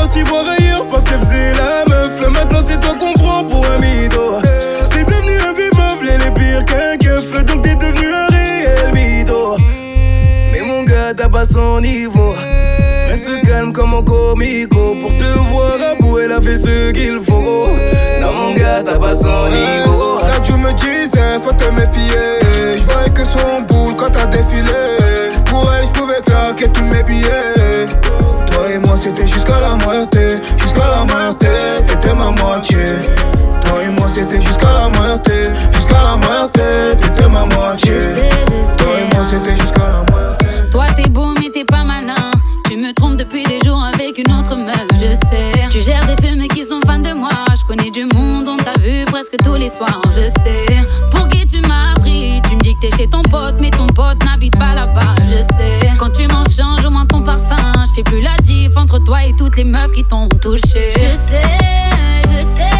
Parti 0.00 0.22
voir 0.22 0.44
ailleurs 0.48 0.86
parce 0.86 1.04
qu'elle 1.04 1.20
faisait 1.20 1.52
la 1.52 1.84
meuf. 1.86 2.26
Maintenant, 2.32 2.60
c'est 2.66 2.80
toi 2.80 2.94
qu'on 2.98 3.12
prend 3.12 3.44
pour 3.44 3.66
un 3.70 3.78
mytho. 3.78 4.38
C'est 4.90 5.04
devenu 5.04 5.38
invivable, 5.38 6.08
elle 6.08 6.22
est 6.22 6.30
pire 6.30 6.64
qu'un 6.64 6.96
keuf. 6.96 7.44
Donc 7.44 7.60
t'es 7.60 7.74
devenu 7.74 8.06
un 8.10 8.26
réel 8.28 8.94
mytho. 8.94 9.58
Mais 10.52 10.62
mon 10.62 10.84
gars, 10.84 11.12
t'as 11.14 11.28
pas 11.28 11.44
son 11.44 11.82
niveau. 11.82 12.34
Reste 13.08 13.42
calme 13.42 13.74
comme 13.74 13.92
un 13.92 14.02
comico. 14.02 14.96
Pour 15.02 15.14
te 15.18 15.24
voir 15.50 15.74
à 15.74 15.94
bout, 16.00 16.18
elle 16.18 16.32
a 16.32 16.40
fait 16.40 16.56
ce 16.56 16.92
qu'il 16.92 17.20
faut. 17.20 17.68
Non, 18.22 18.32
mon 18.32 18.54
gars, 18.54 18.82
t'as 18.82 18.98
pas 18.98 19.14
son 19.14 19.50
niveau. 19.50 20.20
Là 20.26 20.40
tu 20.42 20.52
me 20.52 20.72
disais 20.72 21.38
faut 21.42 21.52
te 21.52 21.70
méfier 21.72 22.78
Je 22.78 22.84
voyais 22.84 23.10
que 23.10 23.24
son 23.24 23.62
boule 23.68 23.94
quand 23.96 24.10
t'as 24.10 24.26
défilé 24.26 24.72
Pour 25.44 25.70
elle 25.74 25.84
je 25.84 26.22
claquer 26.22 26.68
tous 26.72 26.84
mes 26.84 27.02
billets 27.02 27.59
c'était 29.10 29.26
jusqu'à 29.26 29.60
la 29.60 29.74
moitié 29.74 30.38
Jusqu'à 30.58 30.88
la 30.88 31.04
moitié 31.04 31.48
T'étais 31.86 32.14
ma 32.14 32.30
moitié. 32.30 32.78
Toi 33.62 33.84
et 33.84 33.90
moi 33.90 34.06
c'était 34.08 34.40
jusqu'à 34.40 34.72
la 34.72 34.88
moitié 34.88 35.50
Jusqu'à 35.72 36.02
la 36.02 36.16
moitié 36.16 36.62
T'étais 37.00 37.28
ma 37.28 37.44
moitié. 37.46 37.92
Toi 38.78 38.88
et 39.00 39.14
moi 39.14 39.24
c'était 39.28 39.56
jusqu'à 39.56 39.88
la 39.88 40.02
moitié. 40.10 40.70
Toi 40.70 40.86
t'es 40.96 41.08
beau 41.08 41.34
mais 41.34 41.48
t'es 41.52 41.64
pas 41.64 41.82
malin. 41.84 42.30
Tu 42.68 42.76
me 42.76 42.92
trompes 42.92 43.16
depuis 43.16 43.42
des 43.44 43.58
jours 43.64 43.82
avec 43.82 44.18
une 44.18 44.32
autre 44.32 44.56
meuf 44.56 44.86
je 44.94 45.14
sais. 45.28 45.68
Tu 45.70 45.80
gères 45.80 46.06
des 46.06 46.20
films 46.24 46.46
qui 46.48 46.62
sont 46.64 46.80
fans 46.86 46.98
de 46.98 47.12
moi. 47.12 47.30
Je 47.58 47.64
connais 47.64 47.90
du 47.90 48.04
monde 48.14 48.48
on 48.48 48.56
t'a 48.56 48.78
vu 48.78 49.04
presque 49.06 49.36
tous 49.44 49.54
les 49.54 49.70
soirs 49.70 50.00
je 50.14 50.28
sais. 50.40 50.66
Pour 51.10 51.26
qui 51.28 51.46
tu 51.46 51.60
m'as 51.62 51.94
pris? 52.00 52.40
Tu 52.48 52.56
me 52.56 52.60
dis 52.60 52.74
que 52.74 52.86
t'es 52.88 52.96
chez 52.96 53.08
ton 53.08 53.22
pote 53.22 53.54
mais 53.60 53.70
ton 53.70 53.86
pote 53.86 54.22
n'habite 54.24 54.56
pas 54.58 54.74
là-bas 54.74 55.14
je 55.30 55.42
sais. 55.56 55.90
Quand 55.98 56.10
tu 56.10 56.28
m'en 56.28 56.44
changes 56.44 56.84
au 56.84 56.90
moins 56.90 57.06
plus 58.04 58.22
la 58.22 58.36
diff 58.42 58.76
entre 58.76 58.98
toi 58.98 59.24
et 59.24 59.34
toutes 59.36 59.56
les 59.56 59.64
meufs 59.64 59.92
qui 59.92 60.04
t'ont 60.04 60.28
touché. 60.28 60.90
Je 60.94 61.16
sais, 61.16 61.42
je 62.24 62.44
sais. 62.56 62.79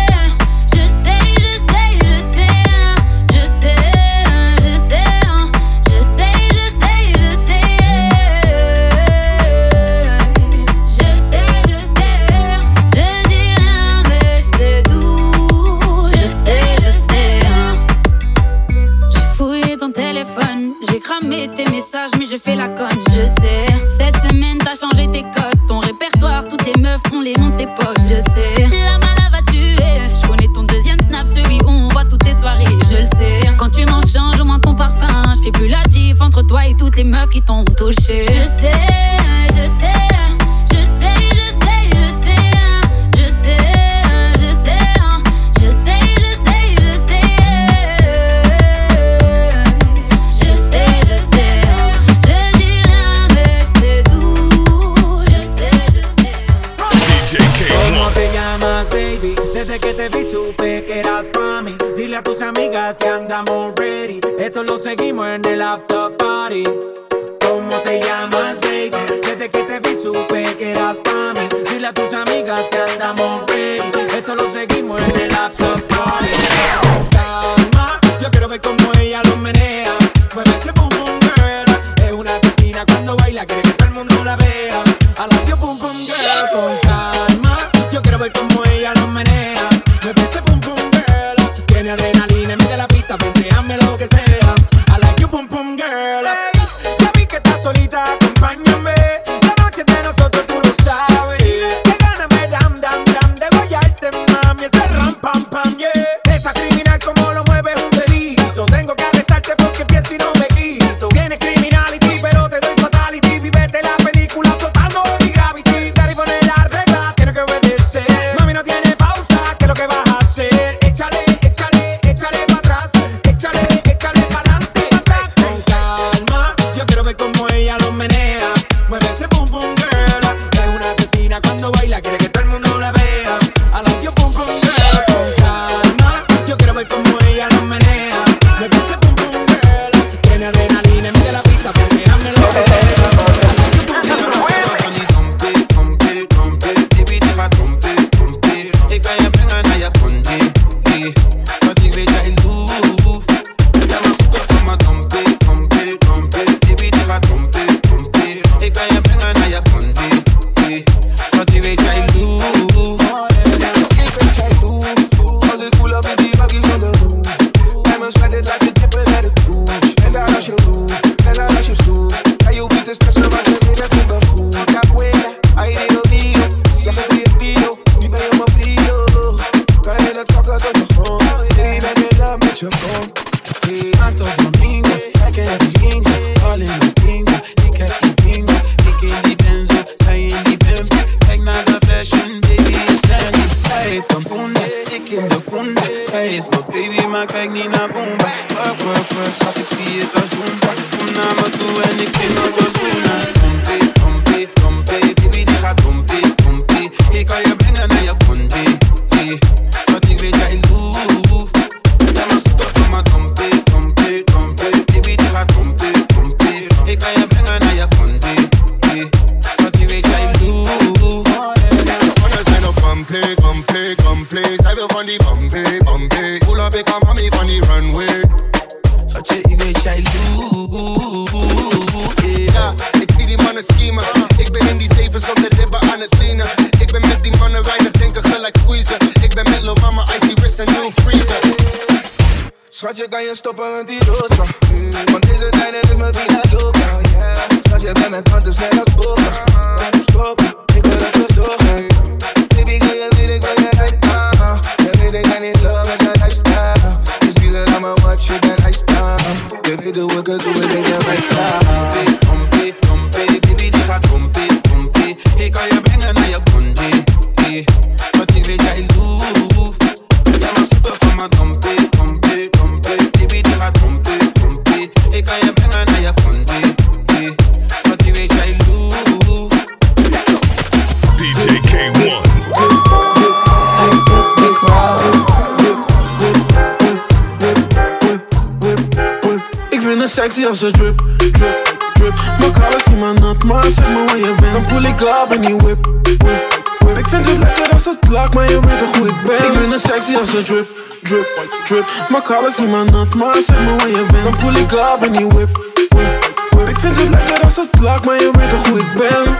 sexy 290.10 290.44
als 290.44 290.60
the 290.60 290.70
drip, 290.70 290.96
drip, 291.32 291.56
drip. 291.94 292.14
My 292.40 292.50
koude 292.50 292.80
zien 292.84 292.98
me 292.98 293.12
nat, 293.12 293.44
maar 293.44 293.70
zeg 293.70 293.88
me 293.88 294.04
waar 294.06 294.18
je 294.18 294.34
bent. 294.40 294.52
Dan 294.52 294.64
pull 294.64 294.84
ik 294.84 295.00
up 295.00 295.30
en 295.30 295.40
die 295.40 295.56
whip, 295.56 295.78
whip, 296.02 296.62
whip. 296.78 296.98
Ik 296.98 297.06
vind 297.06 297.26
het 297.26 297.38
lekker 297.38 297.72
als 297.72 297.84
het 297.84 298.00
plakt, 298.00 298.34
maar 298.34 298.50
je 298.50 298.60
weet 298.60 298.78
toch 298.78 298.96
hoe 298.96 299.08
ik 299.08 299.14
ben. 299.26 299.36
Ik 299.36 299.52
vind 299.58 299.72
het 299.72 299.80
sexy 299.80 300.16
als 300.16 300.30
ze 300.30 300.42
drip, 300.42 300.68
drip, 301.02 301.26
trip. 301.70 301.86
My 302.10 302.20
collar 302.20 302.52
in 302.58 302.70
mijn 302.70 302.86
nat, 302.86 303.14
maar 303.14 303.42
zeg 303.46 303.60
me 303.60 303.76
waar 303.76 303.88
je 303.88 304.06
bent. 304.12 304.24
Dan 304.24 304.36
pull 304.36 304.56
ik 304.62 304.72
up 304.72 305.02
en 305.02 305.12
die 305.12 305.26
whip, 305.26 305.48
whip, 305.88 306.32
whip. 306.50 306.68
Ik 306.68 306.78
vind 306.78 306.98
het 306.98 307.08
lekker 307.08 307.44
als 307.44 307.56
het 307.56 307.80
lak, 307.80 308.04
maar 308.04 308.14
je 308.14 308.30
weet 308.38 308.50
toch 308.50 308.68
hoe 308.68 308.78
ik 308.78 308.92
ben. 308.96 309.38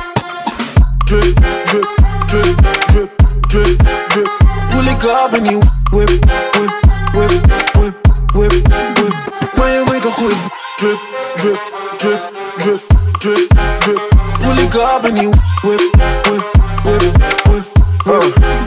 Drip, 1.04 1.38
drip, 1.64 1.88
drip, 2.26 2.54
drip, 2.86 3.10
drip, 3.48 3.82
drip. 4.08 4.30
Pull 4.70 4.86
ik 4.86 5.02
up 5.02 5.32
en 5.32 5.42
die 5.42 5.58
whip, 5.90 6.08
whip, 6.50 6.74
whip, 7.12 7.40
whip, 7.72 7.96
whip, 8.32 8.52
whip. 8.94 9.14
Maar 9.56 9.68
je 9.68 9.84
weet 9.90 10.02
toch 10.02 10.16
hoe 10.16 10.30
ik 10.30 10.36
drip, 10.76 10.98
drip, 11.36 11.58
drip, 11.96 12.20
drip, 12.56 12.80
drip, 13.18 13.52
drip. 13.78 14.00
Pull 14.40 14.58
ik 14.58 14.74
up 14.74 15.04
en 15.04 15.14
die 15.14 15.28
whip, 15.60 15.80
whip, 16.22 16.44
whip, 16.82 17.14
whip, 17.44 17.66
whip. 18.04 18.22
whip. 18.22 18.59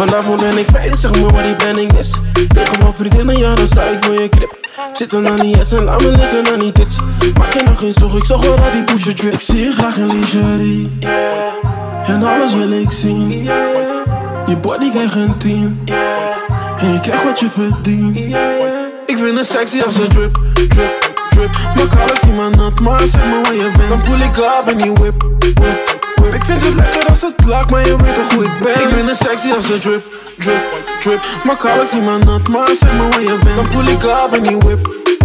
Vanavond 0.00 0.40
ben 0.40 0.58
ik 0.58 0.66
veilig, 0.72 0.98
zeg 0.98 1.10
me 1.10 1.32
waar 1.32 1.42
die 1.42 1.54
planning 1.54 1.92
is. 1.92 2.12
Liggen 2.54 2.80
wel 2.80 2.92
vriendinnen, 2.92 3.38
ja 3.38 3.54
dan 3.54 3.68
sta 3.68 3.82
ik 3.82 4.04
voor 4.04 4.12
je 4.12 4.28
clip. 4.28 4.68
Zit 4.92 5.12
er 5.12 5.28
aan 5.28 5.36
die 5.36 5.64
S 5.64 5.72
en 5.72 5.84
laat 5.84 6.02
me 6.02 6.08
likken 6.08 6.52
aan 6.52 6.58
die 6.58 6.72
tits. 6.72 6.96
Maak 7.38 7.52
je 7.52 7.62
nog 7.62 7.78
geen 7.78 7.92
zorg, 7.92 8.14
ik 8.14 8.24
zag 8.24 8.42
wel 8.42 8.56
naar 8.56 8.72
die 8.72 8.84
pusher 8.84 9.14
drip. 9.14 9.32
Ik 9.32 9.40
zie 9.40 9.60
je 9.60 9.72
graag 9.72 9.96
in 9.96 10.06
lingerie, 10.06 10.96
yeah. 11.00 12.08
En 12.08 12.22
alles 12.22 12.54
wil 12.54 12.72
ik 12.72 12.90
zien, 12.90 13.42
yeah. 13.42 13.58
Je 14.46 14.56
body 14.56 14.90
krijgt 14.90 15.14
een 15.14 15.38
tien, 15.38 15.80
yeah. 15.84 16.82
En 16.82 16.92
je 16.92 17.00
krijgt 17.00 17.24
wat 17.24 17.40
je 17.40 17.48
verdient, 17.50 18.18
yeah. 18.18 18.52
Ik 19.06 19.18
vind 19.18 19.38
het 19.38 19.46
sexy 19.46 19.82
als 19.82 19.94
ze 19.94 20.06
drip, 20.06 20.38
drip, 20.68 21.12
drip. 21.30 21.50
Maak 21.76 22.00
alles 22.00 22.20
in 22.20 22.34
mijn 22.34 22.50
nat, 22.50 22.80
maar 22.80 23.00
zeg 23.00 23.24
me 23.24 23.40
waar 23.42 23.54
je 23.54 23.70
bent. 23.76 23.88
Dan 23.88 24.00
pull 24.00 24.20
ik 24.20 24.38
op 24.60 24.68
en 24.68 24.76
die 24.76 24.92
whip, 24.92 25.24
whip. 25.54 25.99
Whip. 26.20 26.34
Ik 26.34 26.44
vind 26.44 26.64
het 26.64 26.74
lekker 26.74 27.08
als 27.08 27.20
het 27.22 27.36
plakt, 27.36 27.70
maar 27.70 27.86
je 27.86 27.96
weet 28.02 28.14
toch 28.14 28.32
hoe 28.32 28.44
ik 28.44 28.58
ben. 28.62 28.72
Ik 28.72 28.88
vind 28.88 29.08
het 29.08 29.16
sexy 29.18 29.52
als 29.52 29.68
het 29.68 29.80
drip, 29.82 30.04
drip, 30.38 30.62
drip. 31.00 31.20
Maak 31.44 31.64
alles 31.64 31.92
in 31.92 32.04
mijn 32.04 32.20
nat, 32.20 32.48
maar 32.48 32.68
zeg 32.78 32.92
me 32.92 33.08
waar 33.08 33.20
je 33.22 33.38
bent. 33.44 33.56
Dan 33.56 33.68
pull 33.68 33.86
ik 33.86 34.04
op 34.24 34.34
en 34.34 34.42
die 34.42 34.56
whip, 34.56 34.86
whip, 34.86 35.18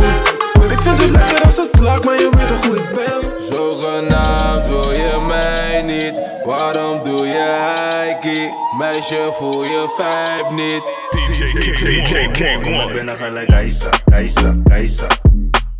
whip. 0.53 0.71
Ik 0.71 0.81
vind 0.81 1.01
het 1.01 1.09
lekker 1.09 1.41
als 1.43 1.57
het 1.57 1.71
plakt, 1.71 2.05
maar 2.05 2.15
je 2.15 2.29
weet 2.37 2.47
toch 2.47 2.65
hoe 2.65 2.75
ik 2.75 2.93
ben. 2.93 3.31
Zogenaamd 3.49 4.67
wil 4.67 4.91
je 4.91 5.23
mij 5.27 5.81
niet, 5.81 6.27
waarom 6.45 7.03
doe 7.03 7.25
je 7.25 7.45
heikie? 7.59 8.49
Meisje 8.77 9.29
voel 9.33 9.63
je 9.63 9.85
vibe 9.97 10.53
niet. 10.53 10.97
DJ 11.09 11.53
DJ 11.85 12.27
K1. 12.27 12.87
Ik 12.87 12.93
ben 12.93 13.09
er 13.09 13.15
gelijk 13.15 13.51
Aisa, 13.51 13.89
Aisa, 14.11 14.55
Aisa. 14.69 15.07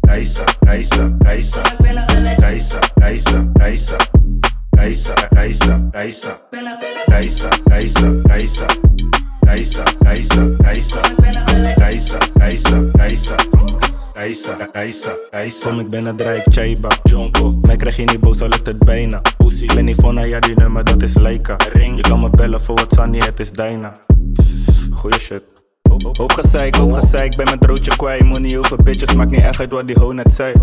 Aisa, 0.10 0.44
Aisa, 0.68 1.10
Aisa. 1.26 1.62
Aisa, 2.42 2.80
Aisa, 3.02 3.52
Aisa. 3.62 3.96
Aisa, 4.86 5.16
Aisa, 5.36 5.82
Aisa. 5.96 6.38
Aisa, 7.12 7.50
Aisa, 7.72 8.22
Aisa. 8.30 8.68
Aisa, 9.48 9.84
Aisa, 10.06 10.58
Aisa. 10.64 11.02
Aisa, 11.82 12.20
Aisa, 12.40 12.92
Aisa. 13.00 13.38
Aisa, 14.16 14.70
Aisa, 14.76 15.12
Aisa. 15.34 15.70
Kom, 15.70 15.80
ik 15.80 15.90
ben 15.90 16.06
het 16.06 16.22
rijk, 16.22 16.44
Chaiba, 16.50 16.90
Jonko. 17.04 17.58
Mij 17.62 17.76
krijg 17.76 17.96
je 17.96 18.04
niet 18.04 18.20
boos, 18.20 18.42
al 18.42 18.48
lukt 18.48 18.66
het 18.66 18.80
bijna. 18.80 19.22
Pussy, 19.38 19.66
ben 19.66 19.86
niet 19.86 19.96
van, 19.96 20.28
ja, 20.28 20.40
die 20.40 20.56
nummer, 20.56 20.84
dat 20.84 21.02
is 21.02 21.18
Leica. 21.18 21.56
Ring, 21.74 21.96
je 21.96 22.02
kan 22.02 22.20
me 22.20 22.30
bellen 22.30 22.62
voor 22.62 22.76
wat 22.76 22.94
Sunny, 22.94 23.18
het 23.18 23.40
is 23.40 23.52
Dyna. 23.52 24.00
Goeie 24.92 25.20
shit. 25.20 25.44
Hoop, 26.18 26.32
gezeik, 26.32 26.76
hoop 26.76 26.94
gezeik, 26.94 27.36
ben 27.36 27.46
mijn 27.46 27.60
broodje 27.60 27.96
kwijt. 27.96 28.24
Money 28.24 28.58
over 28.58 28.84
bitches, 28.84 29.14
maakt 29.14 29.32
niet 29.32 29.44
echt 29.44 29.60
uit 29.60 29.72
wat 29.72 29.88
die 29.88 30.00
ho 30.00 30.12
net 30.12 30.34
zei. 30.34 30.54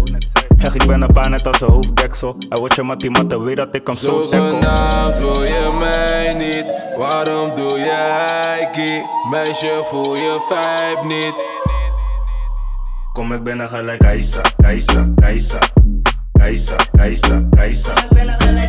Hech, 0.62 0.74
ik 0.74 0.86
ben 0.86 1.02
een 1.02 1.12
paar 1.12 1.30
net 1.30 1.46
als 1.46 1.60
een 1.60 1.68
hoofddeksel. 1.68 2.36
Hij 2.48 2.58
wordt 2.58 2.74
je 2.74 2.82
mattie 2.82 3.10
matte, 3.10 3.40
weet 3.42 3.56
dat 3.56 3.74
ik 3.74 3.86
hem 3.86 3.96
zo 3.96 4.28
tackle. 4.28 4.48
Zogenaamd 4.48 5.18
wil 5.18 5.42
je 5.42 5.70
mij 5.78 6.34
niet, 6.34 6.82
waarom 6.98 7.54
doe 7.54 7.78
je 7.78 7.94
heikie? 7.94 9.02
Meisje 9.30 9.80
voel 9.84 10.14
je 10.14 10.36
vibe 10.48 11.14
niet. 11.14 11.48
Kom, 13.12 13.32
ik 13.32 13.42
ben 13.42 13.60
er 13.60 13.68
gelijk 13.68 14.04
Aisa, 14.04 14.40
Aisa, 14.64 15.08
Aisa. 15.22 15.58
Aisa, 16.40 16.76
Aisa, 16.98 17.42
Aisa. 17.56 17.92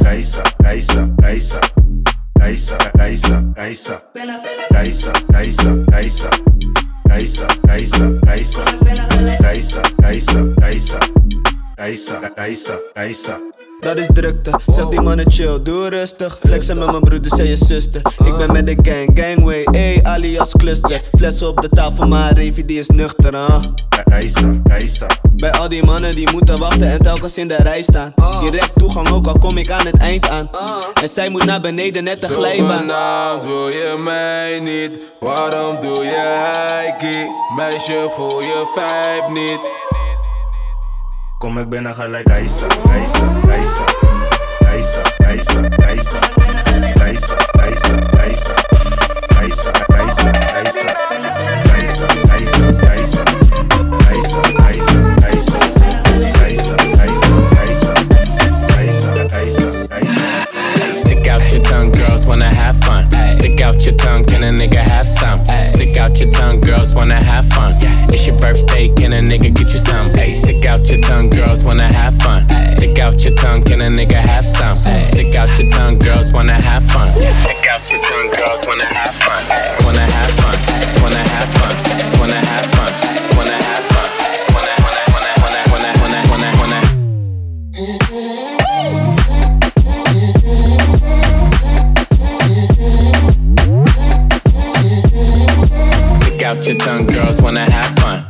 Aisa, 0.04 0.42
Aisa, 0.64 1.08
Aisa. 1.24 1.60
Aisa, 2.42 2.76
Aisa, 3.00 3.44
Aisa. 3.56 4.02
Aisa, 4.74 5.12
Aisa, 5.32 5.84
Aisa. 5.94 6.30
Aisa, 7.10 7.46
Aisa, 7.68 8.20
Aisa. 8.26 8.64
Aisa, 9.44 9.82
Aisa, 10.04 10.56
Aisa. 10.62 11.23
Aisa, 11.78 12.32
Aisa, 12.38 12.80
Aisa. 12.96 13.40
Dat 13.80 13.98
is 13.98 14.08
drukte, 14.14 14.60
zeg 14.68 14.86
die 14.86 15.02
mannen 15.02 15.32
chill, 15.32 15.62
doe 15.64 15.90
rustig 15.90 16.38
Flexen 16.46 16.78
met 16.78 16.92
mijn 16.92 17.04
broeders 17.04 17.40
en 17.40 17.48
je 17.48 17.56
zuster 17.56 18.02
Ik 18.26 18.38
ben 18.38 18.52
met 18.52 18.66
de 18.68 18.78
gang, 18.82 19.10
gangway, 19.14 19.64
ey, 19.64 20.00
alias 20.04 20.52
cluster 20.52 21.02
Flessen 21.18 21.48
op 21.48 21.62
de 21.62 21.70
tafel, 21.70 22.08
maar 22.08 22.34
Revi 22.34 22.66
die 22.66 22.80
is 22.80 22.88
nuchter, 22.88 23.36
huh? 23.36 23.60
Aisa, 24.04 24.54
Aisa. 24.70 25.08
Bij 25.36 25.52
al 25.52 25.70
die 25.70 25.86
mannen 25.86 26.12
die 26.12 26.32
moeten 26.32 26.60
wachten 26.60 26.88
en 26.92 27.02
telkens 27.02 27.38
in 27.38 27.48
de 27.48 27.56
rij 27.56 27.82
staan 27.82 28.14
Direct 28.42 28.72
toegang 28.76 29.10
ook 29.10 29.28
al 29.28 29.38
kom 29.40 29.58
ik 29.58 29.72
aan 29.72 29.86
het 29.86 29.98
eind 29.98 30.30
aan 30.30 30.50
En 31.02 31.08
zij 31.08 31.30
moet 31.30 31.46
naar 31.46 31.62
beneden 31.62 32.04
net 32.04 32.24
een 32.24 32.30
glijbaan 32.30 32.80
Zogenaamd 32.80 33.44
wil 33.44 33.68
je 33.70 33.96
mij 34.00 34.60
niet, 34.60 35.00
waarom 35.20 35.80
doe 35.80 36.04
je 36.04 36.42
heikie? 36.44 37.26
Meisje 37.56 38.08
voel 38.10 38.42
je 38.42 38.64
vibe 38.76 39.40
niet. 39.40 39.92
Kom 41.44 41.60
ik 41.60 41.70
binnen 41.70 41.94
gelijk 41.94 42.28
ijsa, 42.28 42.66
ijsa, 42.90 43.32
ijsa 43.50 43.84
Ijsa, 44.74 45.02
ijsa, 45.28 45.62
ijsa 45.88 46.20
Ijsa, 47.06 47.36
ijsa, 47.60 47.96
ijsa 48.24 48.54
Stick 60.94 61.28
out 61.28 61.52
your 61.52 61.62
tongue, 61.62 61.94
girls 61.94 62.26
wanna 62.26 62.54
have 62.54 62.80
fun. 62.84 63.13
Stick 63.44 63.60
out 63.60 63.76
your 63.84 63.94
tongue, 63.96 64.24
can 64.24 64.42
a 64.42 64.58
nigga 64.58 64.78
have 64.78 65.06
some? 65.06 65.44
Stick 65.44 65.98
out 65.98 66.18
your 66.18 66.32
tongue, 66.32 66.62
girls 66.62 66.96
wanna 66.96 67.22
have 67.22 67.46
fun. 67.50 67.76
It's 68.08 68.26
your 68.26 68.38
birthday, 68.38 68.88
can 68.96 69.12
a 69.12 69.18
nigga 69.18 69.54
get 69.54 69.68
you 69.68 69.80
some? 69.80 70.14
Stick 70.14 70.66
out 70.66 70.88
your 70.88 71.02
tongue, 71.02 71.30
girls 71.30 71.66
wanna 71.66 71.92
have 71.92 72.16
fun. 72.22 72.48
Stick 72.72 73.00
out 73.00 73.22
your 73.22 73.36
tongue, 73.36 73.62
can 73.64 73.82
a 73.82 73.90
nigga 73.90 74.16
have 74.16 74.46
some? 74.46 74.78
Stick 74.78 75.36
out 75.36 75.50
your 75.60 75.70
tongue, 75.72 76.00
girls 76.00 76.34
wanna 76.34 76.54
have 76.54 76.86
fun. 76.86 77.14
Stick 77.18 77.68
out 77.68 77.82
your 77.92 78.00
tongue, 78.00 78.32
girls 78.32 78.66
wanna 78.66 78.88
have 78.88 79.14
fun. 79.14 79.44
Wanna 79.44 79.60
have 79.60 79.76
fun, 79.76 79.83
Stick 96.64 96.80
out 96.80 96.80
your 96.80 96.88
tongue, 96.88 97.08
girls 97.08 97.42
wanna 97.42 97.70
have 97.70 97.94
fun. 98.00 98.24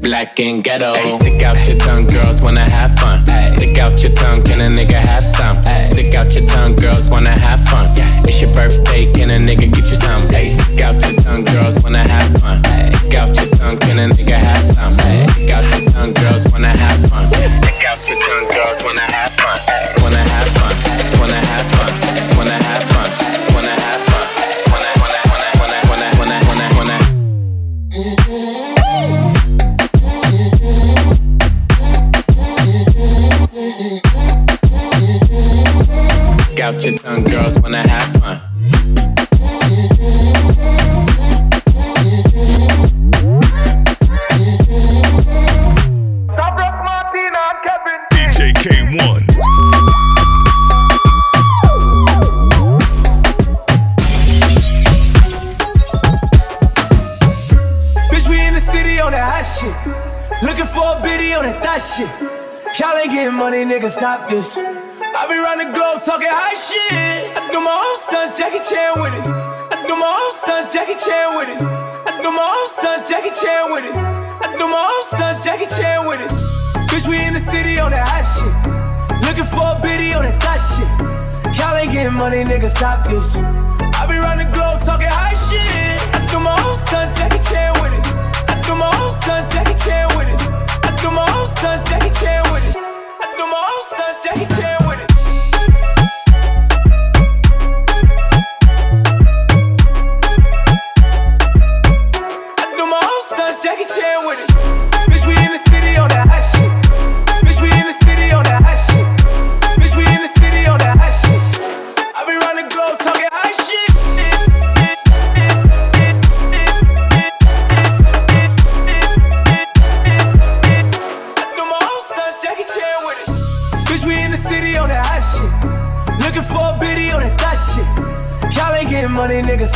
Black 0.00 0.38
and 0.38 0.62
ghetto. 0.62 0.94
Ay, 0.94 1.10
stick 1.10 1.42
out 1.42 1.66
your 1.66 1.76
tongue, 1.78 2.06
girls 2.06 2.40
wanna 2.40 2.70
have 2.70 2.96
fun. 3.00 3.26
Stick 3.48 3.78
out 3.78 4.00
your 4.00 4.12
tongue, 4.12 4.44
can 4.44 4.60
a 4.60 4.68
nigga 4.68 4.92
have 4.92 5.26
some? 5.26 5.60
Stick 5.86 6.14
out 6.14 6.32
your 6.34 6.46
tongue, 6.46 6.76
girls 6.76 7.10
wanna 7.10 7.36
have 7.36 7.60
fun. 7.68 7.90
Yeah. 7.96 8.22
It's 8.28 8.40
your 8.40 8.52
birthday, 8.54 9.10
can 9.12 9.30
a 9.30 9.40
nigga 9.40 9.72
get 9.72 9.90
you 9.90 9.96
some? 9.96 10.28
Ay, 10.28 10.46
money, 82.30 82.44
nigga, 82.44 82.68
stop 82.68 83.08
this. 83.08 83.36
I 83.36 84.06
be 84.06 84.16
round 84.16 84.40
the 84.40 84.44
globe 84.44 84.78
talking 84.80 85.08
high 85.08 85.34
shit. 85.48 86.14
I 86.14 86.24
do 86.26 86.38
my 86.38 86.54
own 86.64 86.76
stunts, 86.76 87.12
Jackie 87.18 87.42
Chan 87.42 87.72
with 87.80 87.92
it. 87.92 88.06
I 88.48 88.60
do 88.60 88.74
my 88.74 88.90
own 89.02 89.12
stunts, 89.12 89.48
Jackie 89.48 89.74
Chan 89.74 90.08
with 90.16 90.28
it. 90.28 90.40
I 90.84 90.94
do 91.02 91.10
my 91.10 91.26
own 91.36 91.48
stunts, 91.48 91.82
Jackie 91.90 92.14
Chan 92.20 92.42
with 92.52 92.76
it. 92.76 92.89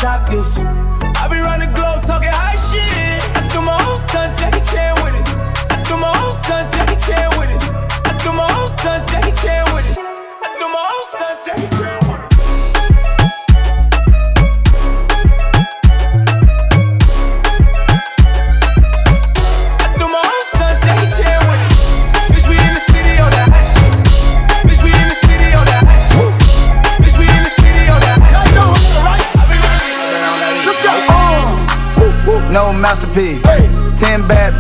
sábios 0.01 0.62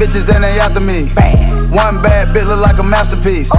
bitches 0.04 0.28
and 0.28 0.44
they 0.44 0.60
after 0.60 0.80
me. 0.80 1.08
One 1.72 2.02
bad 2.04 2.36
bitch 2.36 2.44
look 2.44 2.60
like 2.60 2.78
a 2.78 2.82
masterpiece. 2.82 3.50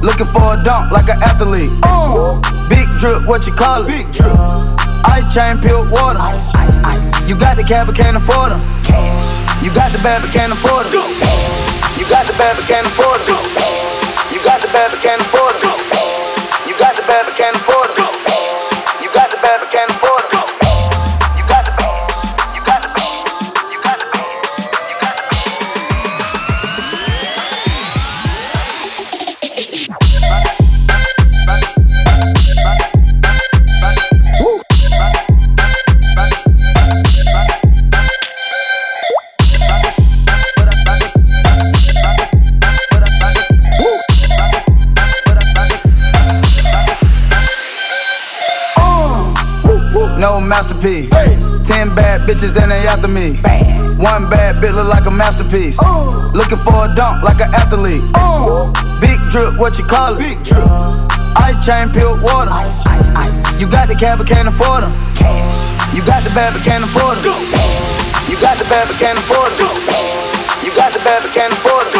Looking 0.00 0.26
for 0.32 0.56
a 0.56 0.62
dunk 0.64 0.90
like 0.90 1.08
an 1.12 1.20
athlete. 1.20 1.70
Big 2.72 2.88
drip, 2.96 3.28
what 3.28 3.46
you 3.46 3.52
call 3.52 3.84
it? 3.84 3.88
Big 3.88 4.08
drip. 4.12 4.32
Ice 5.04 5.28
chain, 5.28 5.60
pure 5.60 5.84
water. 5.92 6.18
Ice, 6.18 6.48
ice, 6.54 6.80
ice. 6.80 7.28
You 7.28 7.36
got 7.36 7.56
the 7.56 7.64
cab, 7.64 7.86
but 7.86 7.96
can't 7.96 8.16
afford 8.16 8.52
them. 8.52 8.60
Cash. 8.82 9.44
You 9.62 9.68
got 9.74 9.92
the 9.92 10.00
bad, 10.00 10.22
but 10.24 10.32
can't 10.32 10.52
afford 10.52 10.86
them. 10.88 11.04
You 12.00 12.08
got 12.08 12.24
the 12.24 12.34
bad, 12.40 12.56
but 12.56 12.64
can't 12.64 12.86
afford 12.86 13.20
them. 13.28 13.36
You 14.32 14.40
got 14.40 14.60
the 14.64 14.72
bad, 14.72 14.88
but 14.90 15.00
can't 15.04 15.20
afford 15.20 15.54
them. 15.60 15.76
You 16.64 16.74
got 16.78 16.96
the 16.96 17.04
bad, 17.04 17.28
but 17.28 17.36
can't 17.36 17.56
afford 17.56 17.76
them. 17.76 17.79
Masterpiece. 50.50 51.08
Ten 51.62 51.94
bad 51.94 52.26
bitches 52.26 52.58
and 52.60 52.72
they 52.72 52.82
after 52.90 53.06
me. 53.06 53.38
One 54.02 54.26
bad 54.28 54.58
bitch 54.58 54.74
look 54.74 54.88
like 54.88 55.06
a 55.06 55.10
masterpiece. 55.10 55.78
Looking 56.34 56.58
for 56.58 56.90
a 56.90 56.92
dunk 56.92 57.22
like 57.22 57.38
an 57.38 57.54
athlete. 57.54 58.02
Big 59.00 59.22
drip, 59.30 59.54
what 59.62 59.78
you 59.78 59.86
call 59.86 60.18
it? 60.18 60.18
Big 60.18 60.42
drip. 60.42 60.66
Uh, 60.66 61.06
ice 61.38 61.54
chain, 61.64 61.92
pure 61.94 62.18
water. 62.26 62.50
Ice, 62.50 62.84
ice, 62.84 63.12
ice. 63.14 63.60
You 63.60 63.70
got 63.70 63.86
the 63.86 63.94
cab, 63.94 64.18
but 64.18 64.26
can't 64.26 64.48
afford 64.48 64.82
them. 64.82 64.90
Cash. 65.14 65.70
You 65.94 66.02
got 66.04 66.24
the 66.26 66.30
bad, 66.34 66.52
but 66.52 66.62
can't 66.66 66.82
afford 66.82 67.18
them. 67.22 67.38
You 68.26 68.34
got 68.42 68.58
the 68.58 68.66
bad, 68.66 68.90
but 68.90 68.98
can't 68.98 69.18
afford 69.22 69.54
them. 69.54 69.70
You 70.66 70.74
got 70.74 70.90
the 70.92 70.98
bad, 71.06 71.22
but 71.22 71.30
can't 71.30 71.52
afford 71.52 71.86
them. 71.94 71.99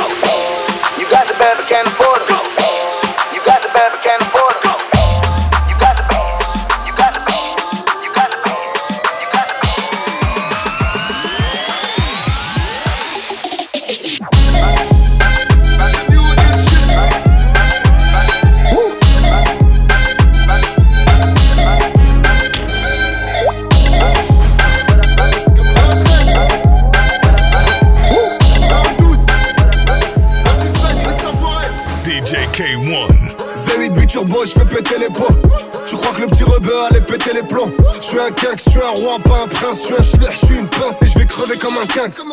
Suis 38.10 38.18
un 38.18 38.30
quinx, 38.32 38.64
je 38.64 38.70
suis 38.70 38.80
un 38.80 38.90
roi, 38.90 39.18
pas 39.22 39.44
un 39.44 39.46
prince. 39.46 39.82
Je 39.82 39.86
suis 39.86 39.94
un 39.94 40.02
schlich, 40.02 40.40
je 40.40 40.46
suis 40.46 40.56
une 40.56 40.66
pince 40.66 41.00
et 41.00 41.06
je 41.06 41.16
vais 41.16 41.26
crever 41.26 41.56
comme 41.58 41.74
un 41.78 41.86
quinx. 41.86 42.24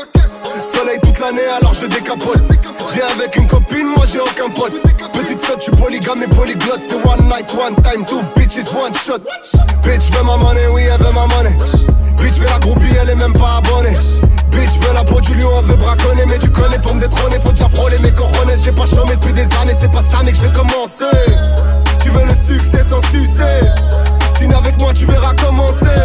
Soleil 0.59 0.97
toute 1.03 1.19
l'année, 1.19 1.45
alors 1.61 1.73
je 1.75 1.85
décapote. 1.85 2.41
Viens 2.93 3.05
avec 3.15 3.35
une 3.35 3.47
copine, 3.47 3.85
moi 3.95 4.03
j'ai 4.11 4.19
aucun 4.19 4.49
pote. 4.49 4.81
Petite 5.13 5.45
saute, 5.45 5.59
je 5.59 5.63
suis 5.65 5.71
polygame 5.71 6.23
et 6.23 6.27
polyglotte. 6.27 6.81
C'est 6.81 6.95
one 6.95 7.29
night, 7.29 7.53
one 7.53 7.75
time, 7.83 8.03
two 8.05 8.23
bitches, 8.35 8.73
one 8.73 8.93
shot. 8.95 9.21
Bitch 9.83 10.09
veut 10.13 10.23
ma 10.23 10.35
money, 10.37 10.65
oui, 10.73 10.81
elle 10.91 10.99
veut 10.99 11.13
ma 11.13 11.27
money. 11.27 11.55
Bitch 12.17 12.39
veut 12.39 12.49
la 12.49 12.57
groupie, 12.57 12.95
elle 12.99 13.09
est 13.11 13.15
même 13.15 13.33
pas 13.33 13.57
abonnée. 13.57 13.95
Bitch 14.49 14.79
veut 14.81 14.93
la 14.95 15.03
peau 15.03 15.21
du 15.21 15.35
lion, 15.35 15.51
elle 15.59 15.65
veut 15.65 15.75
braconner. 15.75 16.25
Mais 16.27 16.39
tu 16.39 16.49
connais 16.49 16.79
pour 16.79 16.95
me 16.95 17.01
détrôner, 17.01 17.37
faut 17.43 17.51
déjà 17.51 17.69
frôler 17.69 17.99
mes 17.99 18.11
cojones. 18.11 18.51
J'ai 18.63 18.71
pas 18.71 18.87
chômé 18.87 19.15
depuis 19.15 19.33
des 19.33 19.47
années, 19.61 19.75
c'est 19.79 19.91
pas 19.91 20.01
cette 20.01 20.15
année 20.19 20.31
que 20.31 20.39
je 20.39 20.43
vais 20.47 20.57
commencer. 20.57 21.05
Tu 22.01 22.09
veux 22.09 22.25
le 22.25 22.33
succès 22.33 22.81
sans 22.81 23.01
sucer. 23.11 24.16
Signe 24.39 24.53
avec 24.53 24.79
moi, 24.79 24.93
tu 24.93 25.05
verras 25.05 25.33
commencer. 25.33 25.99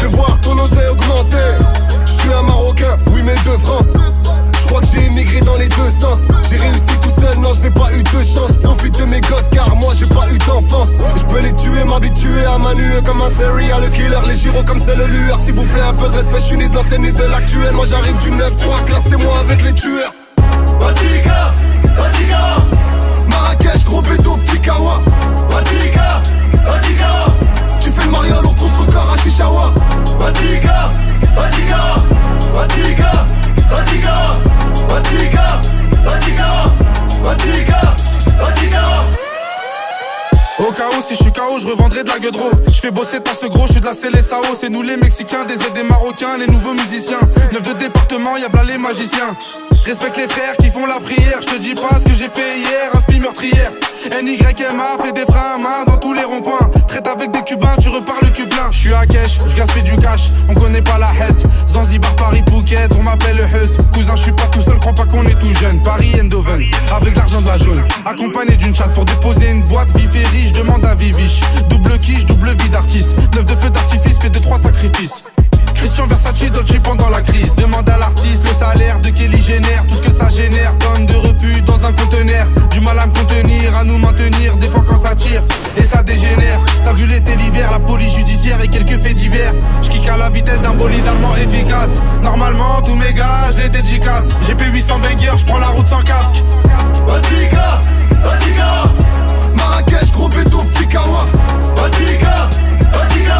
De 0.00 0.06
voir 0.06 0.38
ton 0.40 0.58
osé 0.58 0.86
augmenter. 0.90 1.36
Je 2.04 2.12
suis 2.12 2.32
un 2.32 2.42
Marocain, 2.42 2.96
oui, 3.12 3.22
mais 3.24 3.34
de 3.34 3.56
France. 3.58 3.92
Je 4.60 4.66
crois 4.66 4.80
que 4.80 4.86
j'ai 4.92 5.06
émigré 5.06 5.40
dans 5.40 5.54
les 5.56 5.68
deux 5.68 5.90
sens. 5.90 6.26
J'ai 6.48 6.56
réussi 6.56 6.96
tout 7.00 7.10
seul, 7.20 7.38
non, 7.38 7.52
je 7.54 7.62
n'ai 7.62 7.70
pas 7.70 7.92
eu 7.92 8.02
de 8.02 8.24
chance. 8.24 8.56
Profite 8.62 8.98
de 8.98 9.04
mes 9.10 9.20
gosses, 9.20 9.48
car 9.50 9.74
moi 9.76 9.94
j'ai 9.96 10.06
pas 10.06 10.26
eu 10.32 10.38
d'enfance. 10.38 10.90
Je 11.16 11.22
peux 11.24 11.40
les 11.40 11.52
tuer, 11.52 11.84
m'habituer 11.84 12.44
à 12.44 12.58
manuer 12.58 13.00
comme 13.04 13.20
un 13.22 13.30
serial 13.30 13.90
killer. 13.92 14.18
Les 14.28 14.36
gyros 14.36 14.64
comme 14.64 14.80
c'est 14.84 14.96
le 14.96 15.06
lueur. 15.06 15.38
S'il 15.38 15.54
vous 15.54 15.66
plaît, 15.66 15.82
un 15.88 15.94
peu 15.94 16.08
de 16.08 16.16
respect, 16.16 16.38
je 16.38 16.44
suis 16.44 16.56
né 16.56 16.64
et 16.64 17.12
de 17.12 17.24
l'actuel. 17.30 17.72
Moi 17.74 17.86
j'arrive 17.88 18.16
du 18.22 18.30
9-3, 18.30 18.84
classez-moi 18.86 19.38
avec 19.40 19.62
les 19.62 19.72
tueurs. 19.72 20.12
Batika, 20.80 21.52
Batika, 21.96 22.56
Marrakech, 23.28 23.84
gros 23.84 24.02
bédo, 24.02 24.36
petit 24.36 24.60
kawa. 24.60 25.00
Chichawa. 29.36 29.70
Batika, 30.18 30.90
Batika, 31.36 31.80
Batika, 32.54 33.26
Batika, 33.70 34.40
Batika, 34.88 35.60
Batika, 36.04 36.72
Batika, 37.22 37.96
Batika. 38.40 39.35
Au 40.58 40.62
où, 40.62 41.02
si 41.06 41.14
je 41.14 41.22
suis 41.22 41.32
KO, 41.32 41.58
je 41.60 41.66
revendrai 41.66 42.02
de 42.02 42.08
la 42.08 42.18
gueule 42.18 42.34
rose. 42.34 42.62
Je 42.68 42.80
fais 42.80 42.90
bosser 42.90 43.20
ta 43.20 43.32
ce 43.38 43.46
gros, 43.46 43.66
je 43.66 43.72
suis 43.72 43.80
de 43.80 43.84
la 43.84 43.94
CLSAO. 43.94 44.56
C'est 44.58 44.70
nous 44.70 44.80
les 44.80 44.96
Mexicains, 44.96 45.44
des 45.44 45.54
aides 45.54 45.74
des 45.74 45.82
Marocains, 45.82 46.38
les 46.38 46.46
nouveaux 46.46 46.72
musiciens. 46.72 47.20
Neuf 47.52 47.62
de 47.62 47.74
département, 47.74 48.38
y'a 48.38 48.48
les 48.66 48.78
magiciens. 48.78 49.36
Respecte 49.84 50.16
les 50.16 50.28
frères 50.28 50.56
qui 50.56 50.70
font 50.70 50.86
la 50.86 50.98
prière. 50.98 51.40
Je 51.42 51.46
te 51.46 51.58
dis 51.58 51.74
pas 51.74 51.98
ce 51.98 52.10
que 52.10 52.14
j'ai 52.14 52.30
fait 52.30 52.58
hier, 52.58 52.90
un 52.94 53.00
spi 53.00 53.20
meurtrière. 53.20 53.72
NYMA 54.22 54.96
fait 55.02 55.12
des 55.12 55.24
freins 55.26 55.56
à 55.56 55.58
main 55.58 55.84
dans 55.86 55.98
tous 55.98 56.14
les 56.14 56.24
ronds-points. 56.24 56.70
Traite 56.88 57.06
avec 57.06 57.32
des 57.32 57.42
cubains, 57.42 57.76
tu 57.80 57.88
repars 57.88 58.18
le 58.22 58.28
cul 58.28 58.46
plein. 58.46 58.68
Je 58.70 58.78
suis 58.78 58.94
à 58.94 59.04
cash, 59.04 59.38
je 59.46 59.54
gaspille 59.54 59.82
du 59.82 59.96
cash. 59.96 60.28
On 60.48 60.54
connaît 60.54 60.82
pas 60.82 60.98
la 60.98 61.12
Hesse. 61.12 61.42
Zanzibar, 61.68 62.14
Paris, 62.16 62.42
Phuket, 62.48 62.92
on 62.98 63.02
m'appelle 63.02 63.36
le 63.36 63.44
Huss. 63.44 63.76
Cousin, 63.92 64.16
je 64.16 64.22
suis 64.22 64.32
pas 64.32 64.46
tout 64.46 64.62
seul, 64.62 64.78
crois 64.78 64.92
pas 64.92 65.04
qu'on 65.04 65.24
est 65.24 65.38
tout 65.38 65.52
jeune. 65.54 65.82
Paris, 65.82 66.14
Endoven, 66.20 66.62
avec 66.94 67.16
l'argent 67.16 67.40
de 67.40 67.46
la 67.46 67.58
jaune. 67.58 67.82
Accompagné 68.06 68.56
d'une 68.56 68.74
chatte 68.74 68.94
pour 68.94 69.04
déposer 69.04 69.50
une 69.50 69.64
boîte. 69.64 69.94
Vif 69.96 70.14
je 70.46 70.52
demande 70.52 70.84
à 70.86 70.94
Viviche. 70.94 71.40
Double 71.68 71.98
quiche, 71.98 72.24
double 72.26 72.50
vie 72.62 72.70
d'artiste. 72.70 73.14
Neuf 73.34 73.44
de 73.44 73.54
feu 73.54 73.70
d'artifice, 73.70 74.18
fait 74.18 74.30
de 74.30 74.38
trois 74.38 74.58
sacrifices. 74.58 75.24
Christian 75.74 76.06
Versace, 76.06 76.50
Dolce 76.50 76.78
pendant 76.82 77.10
la 77.10 77.20
crise. 77.20 77.54
Demande 77.56 77.88
à 77.88 77.98
l'artiste 77.98 78.42
le 78.46 78.54
salaire 78.54 78.98
de 79.00 79.10
Kelly 79.10 79.42
génère, 79.42 79.84
tout 79.86 79.94
ce 79.94 80.02
que 80.02 80.12
ça 80.12 80.28
génère. 80.30 80.76
Tonnes 80.78 81.06
de 81.06 81.14
repu 81.14 81.60
dans 81.62 81.84
un 81.84 81.92
conteneur. 81.92 82.46
Du 82.70 82.80
mal 82.80 82.98
à 82.98 83.06
me 83.06 83.12
contenir, 83.12 83.76
à 83.78 83.84
nous 83.84 83.98
maintenir. 83.98 84.56
Des 84.56 84.68
fois 84.68 84.84
quand 84.88 85.00
ça 85.00 85.14
tire 85.14 85.42
et 85.76 85.84
ça 85.84 86.02
dégénère. 86.02 86.60
T'as 86.84 86.92
vu 86.92 87.06
l'été, 87.06 87.36
l'hiver, 87.36 87.70
la 87.70 87.78
police 87.78 88.14
judiciaire 88.14 88.60
et 88.62 88.68
quelques 88.68 88.98
faits 88.98 89.14
divers. 89.14 89.54
J'kick 89.82 90.08
à 90.08 90.16
la 90.16 90.30
vitesse 90.30 90.60
d'un 90.60 90.74
bolide 90.74 91.06
allemand 91.06 91.36
efficace. 91.36 91.90
Normalement, 92.22 92.80
tous 92.82 92.96
mes 92.96 93.12
gars, 93.12 93.50
je 93.52 93.62
les 93.62 93.68
dédicace. 93.68 94.26
GP 94.46 94.72
800 94.72 94.98
banger, 95.00 95.36
j'prends 95.36 95.58
la 95.58 95.68
route 95.68 95.88
sans 95.88 96.02
casque. 96.02 96.42
Batika, 97.06 97.80
Batika 98.22 98.92
cash, 99.86 100.12
gros 100.12 100.28
béton, 100.28 100.64
petit 100.66 100.86
kawa. 100.88 101.26
Batika, 101.76 102.48
Batika, 102.92 103.38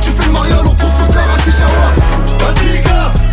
tu 0.00 0.10
fais 0.10 0.26
le 0.26 0.32
mariole, 0.32 0.66
on 0.66 0.70
retrouve 0.70 0.92
ton 0.92 1.12
corps 1.12 1.34
à 1.34 1.38
Chichawa. 1.38 1.92
Batika. 2.38 3.29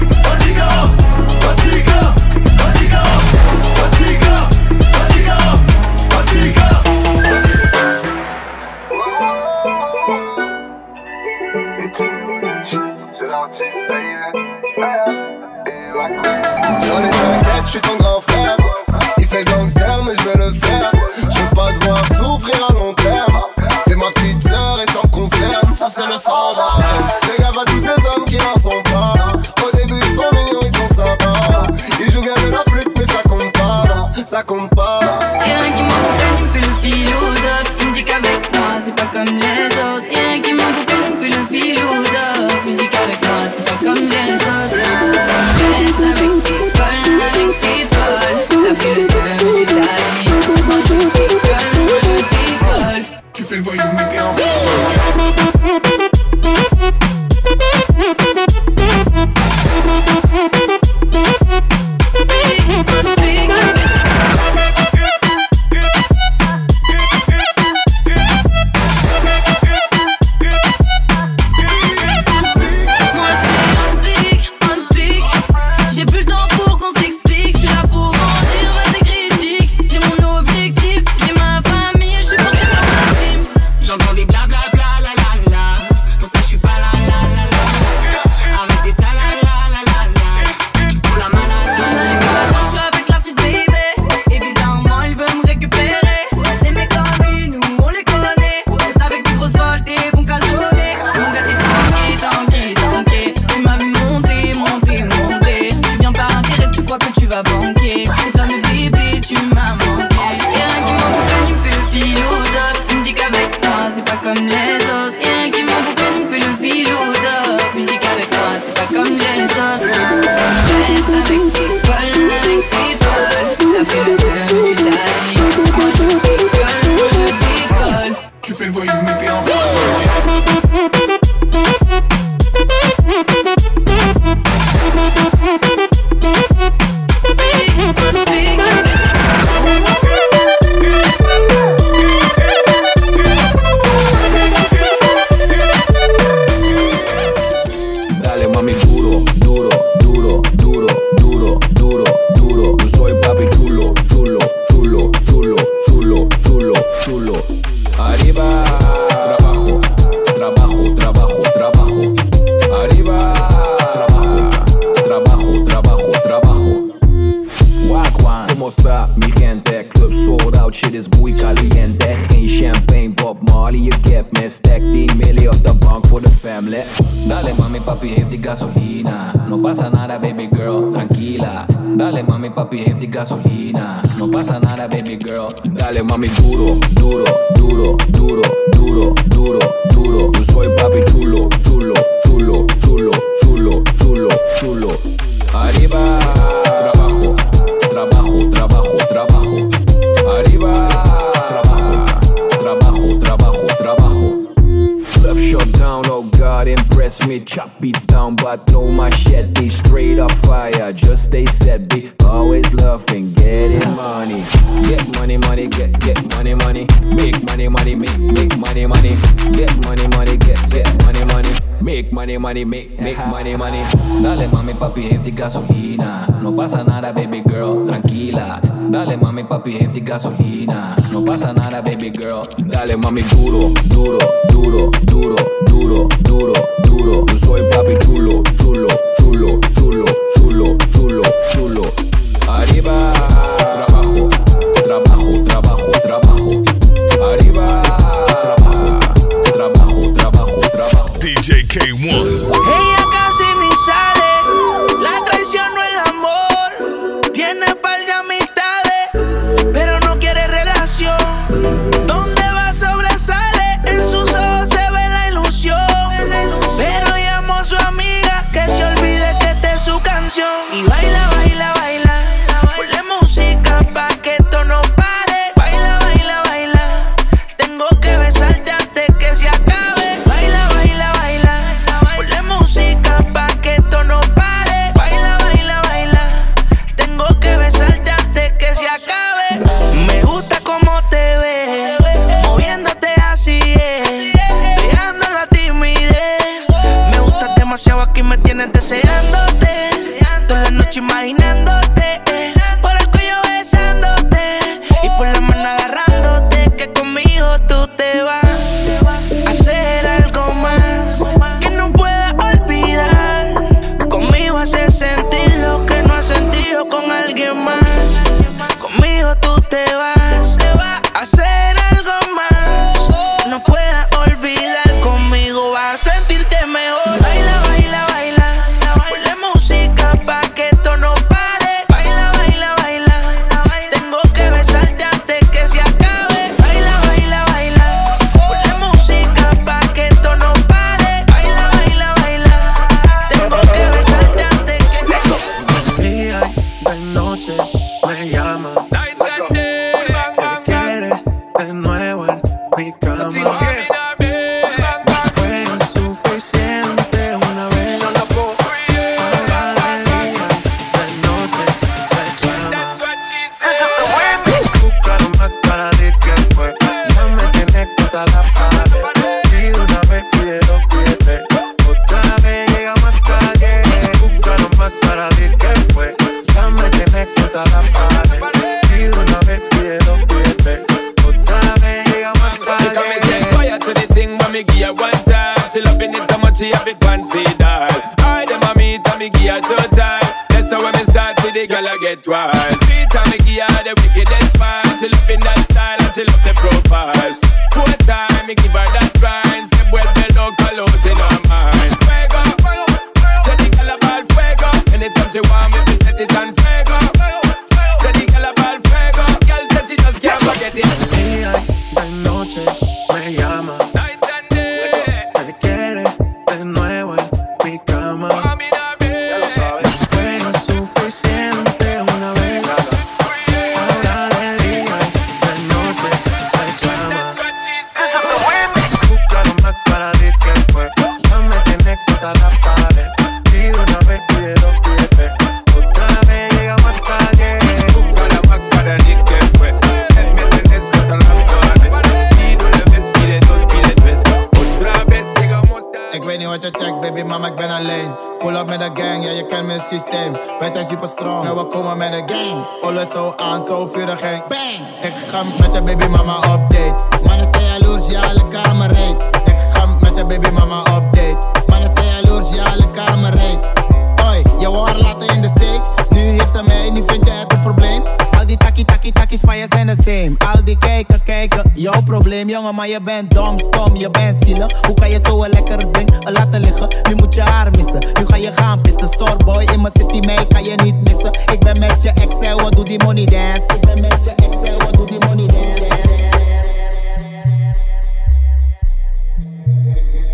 je 472.97 473.03
bent 473.03 473.33
dom, 473.33 473.59
stom, 473.59 473.95
je 473.95 474.09
bent 474.09 474.45
zielig. 474.45 474.85
Hoe 474.85 474.93
kan 474.93 475.09
je 475.09 475.19
zo 475.23 475.43
een 475.43 475.49
lekker 475.49 475.91
ding 475.91 476.29
laten 476.29 476.59
liggen? 476.59 476.87
Nu 477.09 477.15
moet 477.15 477.33
je 477.33 477.41
haar 477.41 477.71
missen, 477.71 477.99
nu 478.13 478.25
ga 478.25 478.35
je 478.35 478.53
gaan 478.53 478.81
pitten. 478.81 479.07
Storeboy 479.07 479.63
in 479.63 479.81
mijn 479.81 479.93
city, 479.99 480.27
mee 480.27 480.47
kan 480.47 480.63
je 480.63 480.75
niet 480.75 481.03
missen. 481.03 481.31
Ik 481.53 481.59
ben 481.59 481.79
met 481.79 482.03
je 482.03 482.09
Excel 482.09 482.61
wat 482.61 482.71
doe 482.71 482.85
die 482.85 483.03
money 483.03 483.25
dance. 483.25 483.63
Ik 483.75 483.81
ben 483.81 484.01
met 484.01 484.23
je 484.23 484.29
Excel 484.29 484.77
wat 484.77 484.93
doe 484.93 485.05
die 485.05 485.19
money 485.19 485.45
dance. 485.45 485.85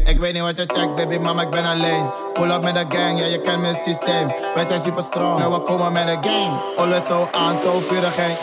Ik 0.05 0.20
weet 0.20 0.34
niet 0.34 0.41
wat 0.41 0.57
je 0.57 0.66
check, 0.68 0.95
baby 0.95 1.18
mama, 1.18 1.41
ik 1.41 1.49
ben 1.49 1.66
alleen. 1.66 2.05
Pull 2.34 2.51
up 2.51 2.64
met 2.64 2.76
de 2.76 2.86
gang, 2.97 3.20
ja, 3.20 3.26
je 3.26 3.41
kent 3.41 3.61
mijn 3.61 3.76
systeem. 3.76 4.28
Wij 4.55 4.66
zijn 4.66 4.80
super 4.80 5.03
strong 5.03 5.41
en 5.41 5.51
we 5.51 5.59
komen 5.59 5.91
met 5.91 6.07
de 6.07 6.30
gang. 6.30 6.59
Alles 6.78 7.05
zo 7.05 7.28
aan, 7.32 7.55
zo 7.64 7.80
vurig 7.80 8.16
gang. 8.16 8.38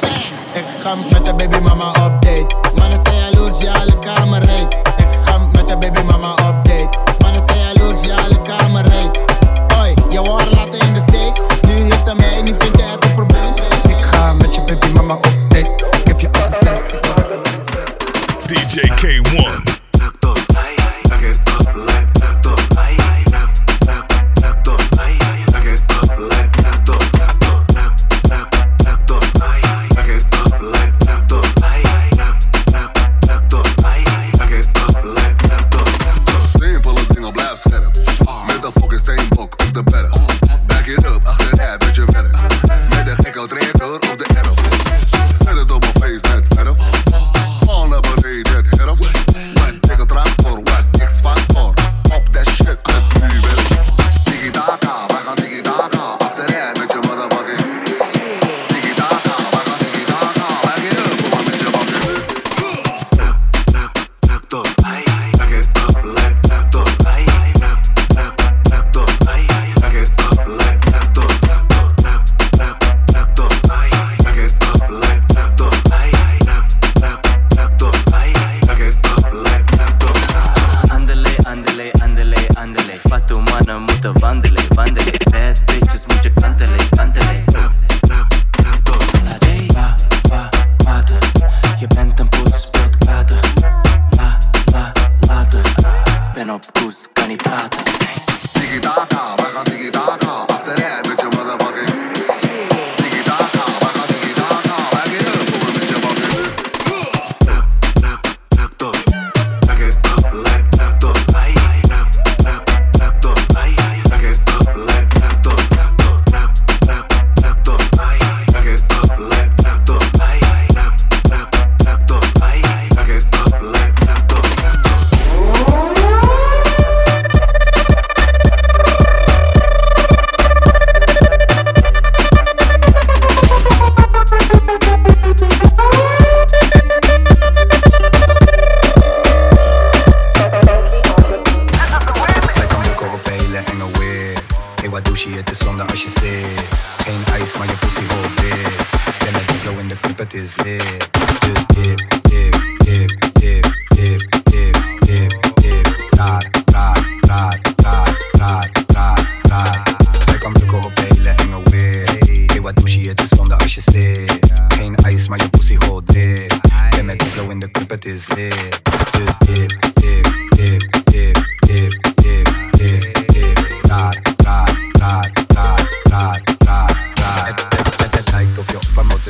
Ik 0.55 0.65
ga 0.83 0.95
met 0.95 1.25
je 1.25 1.35
baby 1.35 1.59
mama 1.59 1.93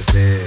ja 0.07 0.13
leeg. 0.13 0.47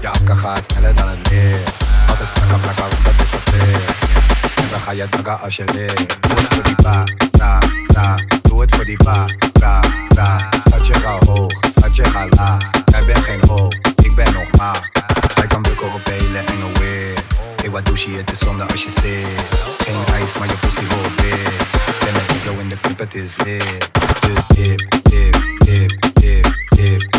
Je 0.00 0.08
akka 0.08 0.34
gaat 0.34 0.64
sneller 0.70 0.94
dan 0.94 1.08
een 1.08 1.18
neer. 1.30 1.62
Altijd 2.08 2.28
strakker, 2.28 2.58
plakken, 2.58 2.84
want 2.88 3.04
dat 3.04 3.14
is 3.24 3.30
je 3.30 3.38
plicht. 3.44 4.56
En 4.56 4.68
dan 4.70 4.80
ga 4.80 4.90
je 4.90 5.06
daggen 5.10 5.40
als 5.40 5.56
je 5.56 5.64
leert. 5.72 6.22
Doe 6.22 6.38
het 6.38 6.54
voor 6.54 6.62
die 6.62 6.74
ba, 6.82 7.04
da, 7.30 7.58
da. 7.86 8.14
Doe 8.42 8.60
het 8.60 8.74
voor 8.74 8.84
die 8.84 8.96
ba, 9.04 9.24
da, 9.52 9.80
da. 10.08 10.48
Schat 10.66 10.86
je 10.86 10.94
ga 10.94 11.18
hoog, 11.26 11.52
schat 11.76 11.96
je 11.96 12.04
ga 12.04 12.26
laag. 12.30 12.58
Jij 12.84 13.02
bent 13.06 13.24
geen 13.24 13.40
hoog, 13.48 13.72
ik 14.02 14.14
ben 14.14 14.32
nog 14.32 14.50
maar. 14.56 14.90
Zij 15.34 15.46
kan 15.46 15.62
bukken 15.62 15.92
op 15.92 16.04
hele 16.04 16.38
enge 16.38 16.78
weer. 16.78 17.18
Hey, 17.56 17.70
wat 17.70 17.86
douche 17.86 18.10
je, 18.10 18.16
het 18.16 18.30
is 18.30 18.38
zonde 18.38 18.64
als 18.64 18.82
je 18.84 18.90
zit. 18.90 19.58
Geen 19.78 20.14
ijs, 20.14 20.38
maar 20.38 20.48
je 20.48 20.56
pussy 20.56 20.84
hoort 20.94 21.20
weer. 21.20 21.52
Ben 22.04 22.14
ik 22.14 22.42
blow 22.42 22.60
in 22.60 22.68
de 22.68 22.76
club 22.80 22.98
het 22.98 23.14
is 23.14 23.36
lit. 23.36 23.90
Dus 24.20 24.46
dip, 24.46 25.02
dip, 25.02 25.36
dip, 25.64 26.14
dip, 26.14 26.54
dip. 26.68 27.15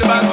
for 0.00 0.06
the. 0.06 0.27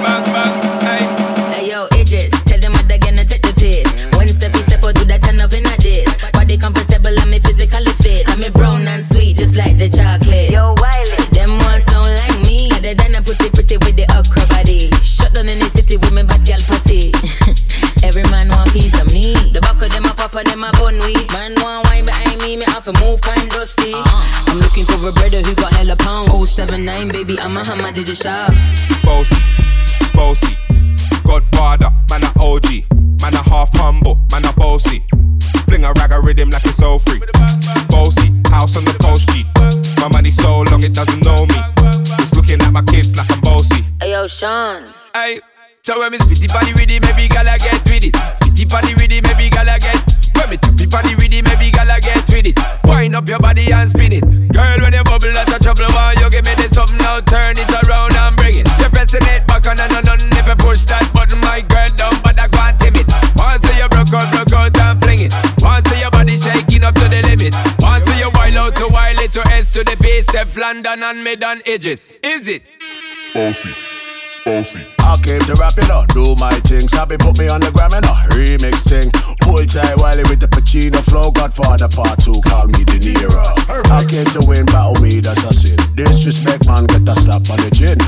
London 70.66 71.04
and 71.04 71.24
Medan 71.24 71.62
edges. 71.68 72.02
Is 72.24 72.48
it? 72.48 72.64
Bossy. 73.36 73.70
Bossy. 74.44 74.82
I 74.98 75.14
came 75.22 75.40
to 75.42 75.54
rap, 75.62 75.78
it 75.78 75.92
up, 75.92 76.08
do 76.08 76.34
my 76.42 76.58
thing. 76.66 76.90
Sabi 76.90 77.18
put 77.18 77.38
me 77.38 77.48
on 77.50 77.62
the 77.62 77.70
gram, 77.70 77.94
and 77.94 78.02
a 78.02 78.16
remix 78.34 78.82
thing. 78.82 79.14
Pull 79.46 79.62
tight 79.70 79.94
Wiley 80.02 80.26
with 80.26 80.40
the 80.40 80.50
Pacino 80.50 80.98
flow. 81.06 81.30
Godfather 81.30 81.88
part 81.88 82.18
two, 82.18 82.42
call 82.42 82.66
me 82.66 82.82
De 82.82 82.98
Niro. 82.98 83.46
I 83.94 84.10
came 84.10 84.26
to 84.34 84.42
win, 84.50 84.66
battle 84.66 84.98
me, 85.06 85.20
that's 85.20 85.46
a 85.46 85.54
sin. 85.54 85.78
Disrespect, 85.94 86.66
man, 86.66 86.90
get 86.90 87.06
a 87.06 87.14
slap 87.14 87.46
on 87.46 87.62
the 87.62 87.70
chin. 87.70 88.02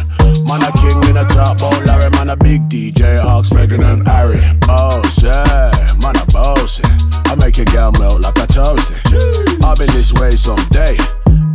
Man, 0.50 0.66
a 0.66 0.74
king 0.82 0.98
in 1.14 1.18
a 1.22 1.30
top, 1.30 1.62
oh 1.62 1.78
Larry, 1.86 2.10
man, 2.18 2.34
a 2.34 2.38
big 2.38 2.66
DJ, 2.74 3.22
Hawks, 3.22 3.54
Megan 3.54 3.84
and 3.84 4.02
Harry. 4.08 4.42
Boss, 4.66 5.22
yeah, 5.22 5.70
man, 6.02 6.18
a 6.18 6.26
boss. 6.34 6.82
Yeah. 6.82 6.90
I 7.30 7.36
make 7.38 7.58
your 7.58 7.70
girl 7.70 7.92
melt 8.02 8.22
like 8.22 8.42
a 8.42 8.50
toasty. 8.50 8.98
I'll 9.62 9.78
be 9.78 9.86
this 9.94 10.10
way 10.14 10.34
someday. 10.34 10.98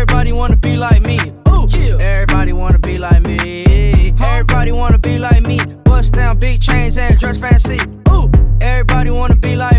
Everybody 0.00 0.32
wanna 0.32 0.56
be 0.56 0.78
like 0.78 1.02
me. 1.02 1.18
Ooh, 1.46 1.68
yeah. 1.68 1.98
Everybody 2.00 2.54
wanna 2.54 2.78
be 2.78 2.96
like 2.96 3.20
me. 3.20 4.14
Everybody 4.22 4.72
wanna 4.72 4.98
be 4.98 5.18
like 5.18 5.42
me. 5.42 5.58
Bust 5.84 6.14
down 6.14 6.38
big 6.38 6.58
chains 6.58 6.96
and 6.96 7.18
dress 7.18 7.38
fancy. 7.38 7.78
Ooh, 8.08 8.30
everybody 8.62 9.10
wanna 9.10 9.36
be 9.36 9.58
like 9.58 9.69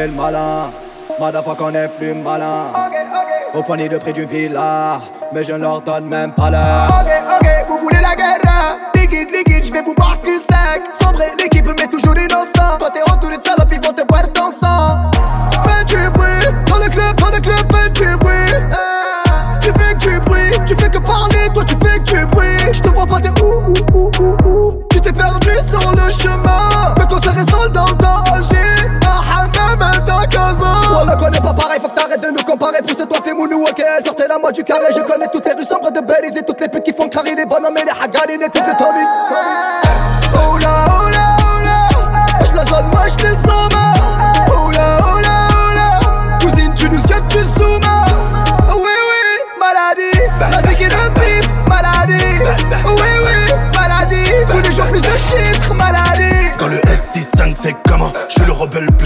fait 0.00 0.06
le 0.06 0.14
malin. 0.14 0.70
Madafa 1.18 1.54
qu'on 1.54 1.74
est 1.74 1.88
plus 1.98 2.14
malin. 2.14 2.66
Au 3.54 3.62
poignet 3.62 3.88
de 3.88 3.98
prix 3.98 4.12
d'une 4.12 4.24
villa, 4.24 5.00
mais 5.32 5.44
je 5.44 5.52
ne 5.52 5.58
leur 5.58 5.80
donne 5.82 6.06
même 6.06 6.32
pas 6.32 6.50
l'heure. 6.50 7.19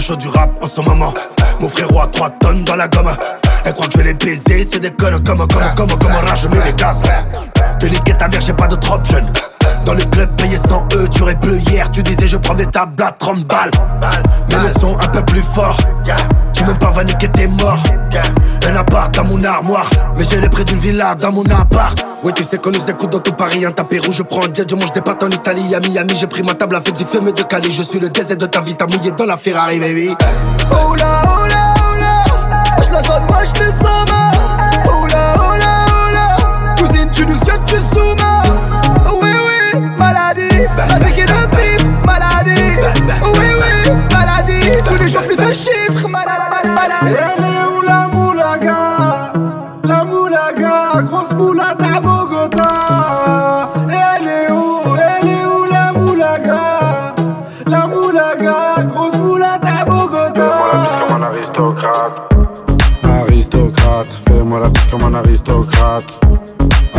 Chaud 0.05 0.15
du 0.15 0.27
rap 0.27 0.51
en 0.63 0.67
ce 0.67 0.81
moment. 0.81 1.13
Mon 1.59 1.67
frérot 1.67 2.01
a 2.01 2.07
3 2.07 2.29
tonnes 2.39 2.63
dans 2.63 2.75
la 2.75 2.87
gomme. 2.87 3.09
Elle 3.63 3.73
croit 3.73 3.87
que 3.87 3.93
je 3.93 3.97
vais 3.97 4.03
les 4.03 4.13
baiser 4.13 4.67
C'est 4.71 4.79
des 4.79 4.91
connes 4.91 5.23
comme 5.23 5.47
comme 5.47 5.75
comme 5.75 5.99
comme 5.99 6.11
rage 6.11 6.41
je 6.43 6.47
mets 6.47 6.63
les 6.63 6.73
gaz. 6.73 7.01
Te 7.79 7.85
niquer 7.87 8.15
ta 8.15 8.27
mère 8.27 8.41
j'ai 8.41 8.53
pas 8.53 8.67
trop 8.67 9.03
jeune 9.03 9.25
dans 9.85 9.93
le 9.93 10.03
club 10.03 10.29
payé 10.35 10.57
100 10.57 10.87
E, 10.93 11.07
tu 11.07 11.21
aurais 11.21 11.35
bleu 11.35 11.55
hier. 11.55 11.89
Tu 11.91 12.01
disais 12.03 12.27
je 12.27 12.37
prends 12.37 12.55
des 12.55 12.65
tables 12.65 13.01
à 13.01 13.11
30 13.11 13.45
balles. 13.45 13.71
Mais 14.49 14.55
le 14.55 14.79
son 14.79 14.97
un 14.99 15.07
peu 15.07 15.21
plus 15.21 15.43
fort 15.53 15.77
Tu 16.53 16.65
même 16.65 16.77
pas 16.77 16.91
va 16.91 17.03
niquer 17.03 17.29
t'es 17.29 17.47
mort. 17.47 17.81
Un 18.67 18.75
appart 18.75 19.13
dans 19.13 19.23
mon 19.23 19.43
armoire. 19.43 19.89
Mais 20.17 20.25
j'ai 20.29 20.41
les 20.41 20.49
prix 20.49 20.65
d'une 20.65 20.79
villa 20.79 21.15
dans 21.15 21.31
mon 21.31 21.45
appart. 21.45 22.03
Oui 22.23 22.33
tu 22.35 22.43
sais 22.43 22.57
qu'on 22.57 22.71
nous 22.71 22.89
écoute 22.89 23.11
dans 23.11 23.19
tout 23.19 23.33
Paris. 23.33 23.63
Un 23.65 23.71
tapis 23.71 23.99
rouge, 23.99 24.15
je 24.17 24.23
prends 24.23 24.41
un 24.41 24.67
je 24.67 24.75
mange 24.75 24.91
des 24.91 25.01
pâtes 25.01 25.23
en 25.23 25.29
Italie. 25.29 25.75
À 25.75 25.79
Miami 25.79 26.15
j'ai 26.19 26.27
pris 26.27 26.43
ma 26.43 26.55
table 26.55 26.75
avec 26.75 26.95
du 26.95 27.05
fumé 27.05 27.31
de 27.31 27.43
Cali. 27.43 27.71
Je 27.71 27.83
suis 27.83 27.99
le 27.99 28.09
désert 28.09 28.37
de 28.37 28.47
ta 28.47 28.61
vie, 28.61 28.75
t'as 28.75 28.87
mouillé 28.87 29.11
dans 29.11 29.25
la 29.25 29.37
Ferrari 29.37 29.79
baby. 29.79 30.15
Oh 30.71 30.95
là, 30.95 31.21
oh 31.23 31.47
là, 31.47 32.23
oh 32.77 32.81
Je 32.83 32.91
la 32.91 33.03
zone, 33.03 33.23
moi 33.27 33.43
je 33.43 33.71
somme 33.71 34.14
Tous 44.65 44.97
les 44.99 45.07
jours 45.07 45.21
plus 45.21 45.37
de 45.37 45.53
chiffres, 45.53 46.07
Elle 47.03 47.45
est 47.45 47.65
où 47.67 47.81
la 47.81 48.07
moulaga? 48.07 49.31
La 49.83 50.03
moulaga, 50.03 51.03
grosse 51.03 51.33
moulade 51.33 51.77
à 51.79 51.99
Bogota. 51.99 53.69
Elle 53.89 54.27
est 54.27 54.51
où 54.51 54.81
Elle 54.97 55.27
est 55.29 55.45
où 55.45 55.65
la 55.71 55.93
moulaga? 55.93 57.13
La 57.67 57.85
moulaga, 57.85 58.83
grosse 58.87 59.17
moulade 59.17 59.61
à 59.63 59.85
Bogota. 59.85 60.51
Comme 61.09 61.21
un 61.21 61.27
aristocrate. 61.27 62.33
Aristocrate, 63.03 64.07
fais-moi 64.27 64.59
la 64.61 64.69
bise 64.69 64.87
comme 64.87 65.03
un 65.03 65.13
aristocrate. 65.13 66.19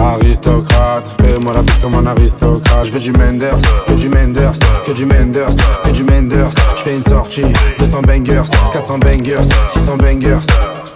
Aristocrate, 0.06 1.04
fais-moi 1.20 1.52
la 1.52 1.62
bise 1.62 1.78
comme 1.82 1.94
un 1.94 2.06
aristocrate. 2.06 2.84
Je 2.84 2.92
veux 2.92 3.00
du 3.00 3.12
Menders, 3.12 3.58
que 3.88 3.92
du 3.94 4.08
Menders, 4.08 4.52
que 4.86 4.92
du 4.92 5.04
Menders, 5.04 5.54
que 5.82 5.90
du 5.90 6.04
Menders. 6.04 6.50
Je 6.76 6.82
fais 6.82 6.94
une 6.96 7.04
sortie, 7.04 7.44
200 7.78 8.02
bangers, 8.02 8.42
400 8.72 8.98
bangers, 8.98 9.42
600 9.68 9.96
bangers. 9.96 10.38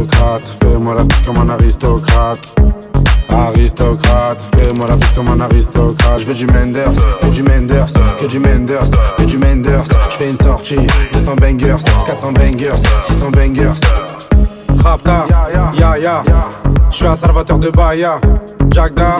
aristocrate. 0.00 0.42
Fais-moi 0.60 0.94
la 0.94 1.04
bise 1.04 1.22
comme 1.22 1.36
un 1.38 1.48
aristocrate. 1.48 2.54
Aristocrate, 3.28 4.38
fais-moi 4.54 4.86
la 4.88 4.96
bise 4.96 5.12
comme 5.14 5.28
un 5.28 5.40
aristocrate. 5.40 6.20
Je 6.20 6.24
veux 6.24 6.34
du 6.34 6.46
Menders, 6.46 6.92
que 7.20 7.26
du 7.28 7.42
Menders, 7.42 7.92
que 8.18 8.26
du 8.26 8.38
Menders, 8.38 8.90
que 9.16 9.24
du 9.24 9.38
Menders. 9.38 9.84
Je 10.10 10.16
fais 10.16 10.30
une 10.30 10.38
sortie, 10.38 10.86
200 11.12 11.34
bangers, 11.36 11.76
400 12.06 12.32
bangers, 12.32 12.76
600 13.02 13.30
bangers. 13.30 13.80
Rapta, 14.82 15.26
ya 15.78 15.98
ya. 15.98 16.22
Je 16.90 16.96
suis 16.96 17.06
un 17.06 17.14
salvateur 17.14 17.58
de 17.58 17.70
Baya. 17.70 18.20
Jagda, 18.70 19.18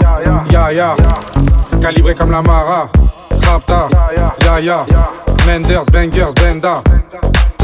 ya 0.51 0.73
ya. 0.73 0.97
Calibré 1.81 2.15
comme 2.15 2.31
la 2.31 2.43
Mara. 2.43 2.89
Rapta, 3.43 3.89
ya 4.43 4.61
ya. 4.61 4.87
Menders, 5.47 5.87
bangers, 5.93 6.35
benda. 6.35 6.83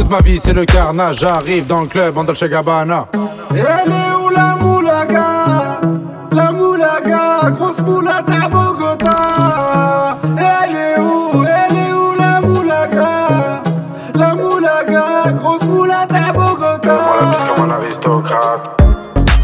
Toute 0.07 0.15
ma 0.15 0.21
vie 0.21 0.39
c'est 0.39 0.53
le 0.53 0.65
carnage. 0.65 1.19
J'arrive 1.19 1.67
dans 1.67 1.81
le 1.81 1.89
club 1.89 2.17
en 2.17 2.23
Dolce 2.23 2.45
Gabbana. 2.45 3.09
Elle 3.51 3.57
est 3.59 4.15
où 4.25 4.29
la 4.29 4.55
moulaga? 4.55 5.81
La 6.31 6.53
moulaga, 6.53 7.51
grosse 7.51 7.81
moulade 7.81 8.25
à 8.29 8.49
Bogota 8.49 10.17
Elle 10.39 10.77
est 10.77 11.01
où? 11.01 11.43
Elle 11.43 11.77
est 11.77 11.93
où 11.93 12.15
la 12.17 12.41
moulaga? 12.41 13.65
La 14.15 14.37
moulaga, 14.37 15.33
grosse 15.43 15.65
moulade 15.65 16.13
à 16.13 16.33
Bogota 16.33 16.99
Comme 17.57 17.69
un 17.69 17.75
aristocrate. 17.75 18.81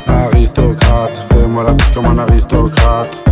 Aristocrate, 0.07 1.27
fais-moi 1.33 1.65
la 1.65 1.73
bise 1.73 1.91
comme 1.91 2.07
un. 2.07 2.19
Aristocrate, 2.19 3.25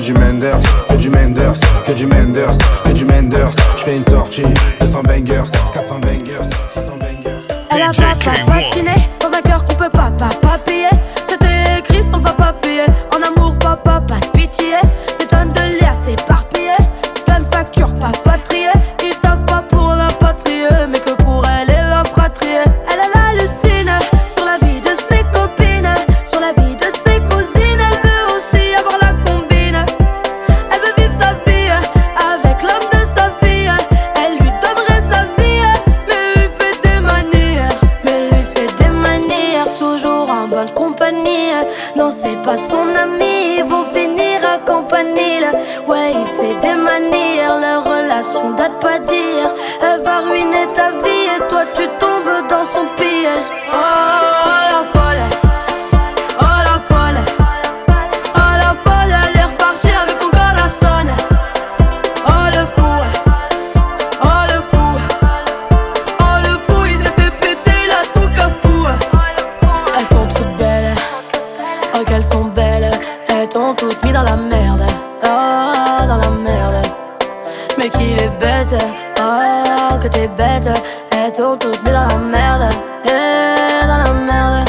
veux 0.00 0.14
du 0.14 0.20
Menders, 0.20 0.60
que 0.88 0.94
du 0.96 1.10
Menders, 1.10 1.60
que 1.86 1.92
du 1.92 2.06
Menders, 2.06 2.56
que 2.84 2.92
du 2.92 3.04
Menders. 3.04 3.50
Je 3.76 3.82
fais 3.82 3.96
une 3.96 4.04
sortie, 4.04 4.44
200 4.80 5.02
bangers, 5.02 5.50
400 5.74 5.98
bangers, 5.98 6.48
600 6.68 6.92
bangers. 6.98 7.40
Elle 7.74 7.82
a 7.82 7.86
pas 7.88 8.52
patiné 8.52 9.08
dans 9.20 9.36
un 9.36 9.42
cœur 9.42 9.64
qu'on 9.64 9.74
peut 9.74 9.90
pas, 9.90 10.10
pas, 10.10 10.30
pas 10.40 10.58
payer. 10.58 10.88
C'était 11.26 11.78
écrit 11.78 12.02
sur 12.02 12.16
le 12.16 12.22
papa 12.22 12.54
payé. 12.60 12.79
Elles 81.22 81.32
t'ont 81.32 81.54
toutes 81.58 81.82
mis 81.84 81.92
dans 81.92 82.06
la 82.06 82.16
merde, 82.16 82.72
et 83.04 83.86
dans 83.86 83.98
la 83.98 84.12
merde. 84.14 84.68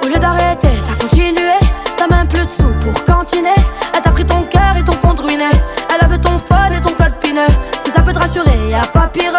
Au 0.00 0.06
lieu 0.06 0.16
d'arrêter, 0.16 0.68
t'as 0.86 1.04
continué. 1.04 1.58
T'as 1.96 2.06
même 2.06 2.28
plus 2.28 2.46
de 2.46 2.50
sous 2.50 2.72
pour 2.84 3.04
cantiner. 3.04 3.56
Elle 3.92 4.02
t'a 4.02 4.12
pris 4.12 4.24
ton 4.24 4.42
cœur 4.44 4.76
et 4.78 4.84
ton 4.84 4.92
compte 4.92 5.18
ruiné. 5.18 5.50
Elle 5.92 6.04
avait 6.04 6.18
ton 6.18 6.38
phone 6.38 6.72
et 6.76 6.80
ton 6.80 6.94
code 6.94 7.14
pineux. 7.20 7.52
Si 7.84 7.90
ça 7.90 8.02
peut 8.02 8.12
te 8.12 8.20
rassurer, 8.20 8.56
y'a 8.70 8.82
pas 8.92 9.08
pire. 9.08 9.32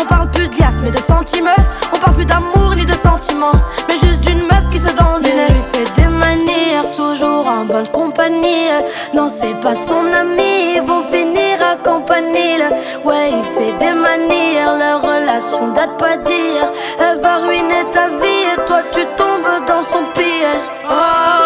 On 0.00 0.06
parle 0.06 0.30
plus 0.30 0.48
de 0.48 0.56
liasses 0.56 0.80
mais 0.82 0.90
de 0.90 0.98
sentiments. 0.98 1.50
On 1.92 1.98
parle 1.98 2.14
plus 2.14 2.24
d'amour 2.24 2.74
ni 2.74 2.86
de 2.86 2.94
sentiments, 2.94 3.60
mais 3.86 3.98
juste 3.98 4.20
d'une 4.20 4.46
meuf 4.46 4.70
qui 4.70 4.78
se 4.78 4.88
donne 4.88 5.22
du 5.22 5.28
nez. 5.28 5.48
Lui 5.50 5.62
fait 5.74 5.92
des 6.00 6.08
manières, 6.08 6.90
toujours 6.96 7.46
en 7.46 7.66
bonne 7.66 7.88
compagnie. 7.88 8.70
Non, 9.12 9.28
c'est 9.28 9.60
pas 9.60 9.74
son 9.74 10.06
ami, 10.10 10.76
ils 10.76 10.82
vont 10.82 11.02
finir 11.12 11.25
ouais, 13.04 13.30
il 13.30 13.44
fait 13.44 13.72
des 13.78 13.92
manières, 13.92 14.76
leur 14.78 15.02
relation 15.02 15.68
date 15.68 15.96
pas 15.98 16.16
d'hier. 16.16 16.72
Elle 16.98 17.20
va 17.20 17.38
ruiner 17.38 17.84
ta 17.92 18.08
vie 18.08 18.44
et 18.52 18.64
toi 18.66 18.82
tu 18.92 19.04
tombes 19.16 19.66
dans 19.66 19.82
son 19.82 20.04
piège. 20.14 20.66
Oh. 20.90 21.45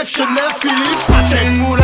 לב 0.00 0.06
של 0.06 0.24
לב 0.24 0.52
פיליפ 0.60 1.10
אתם 1.10 1.54
מול 1.60 1.80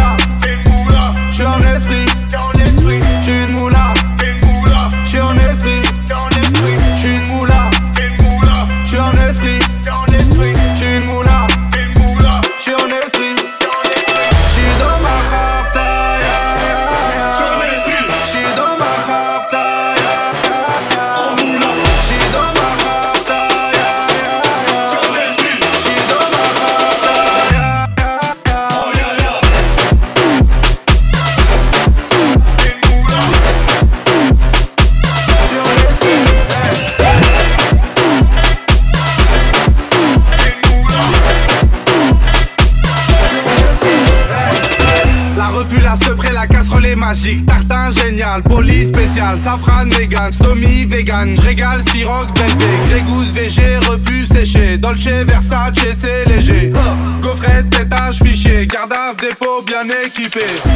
keep. 60.30 60.67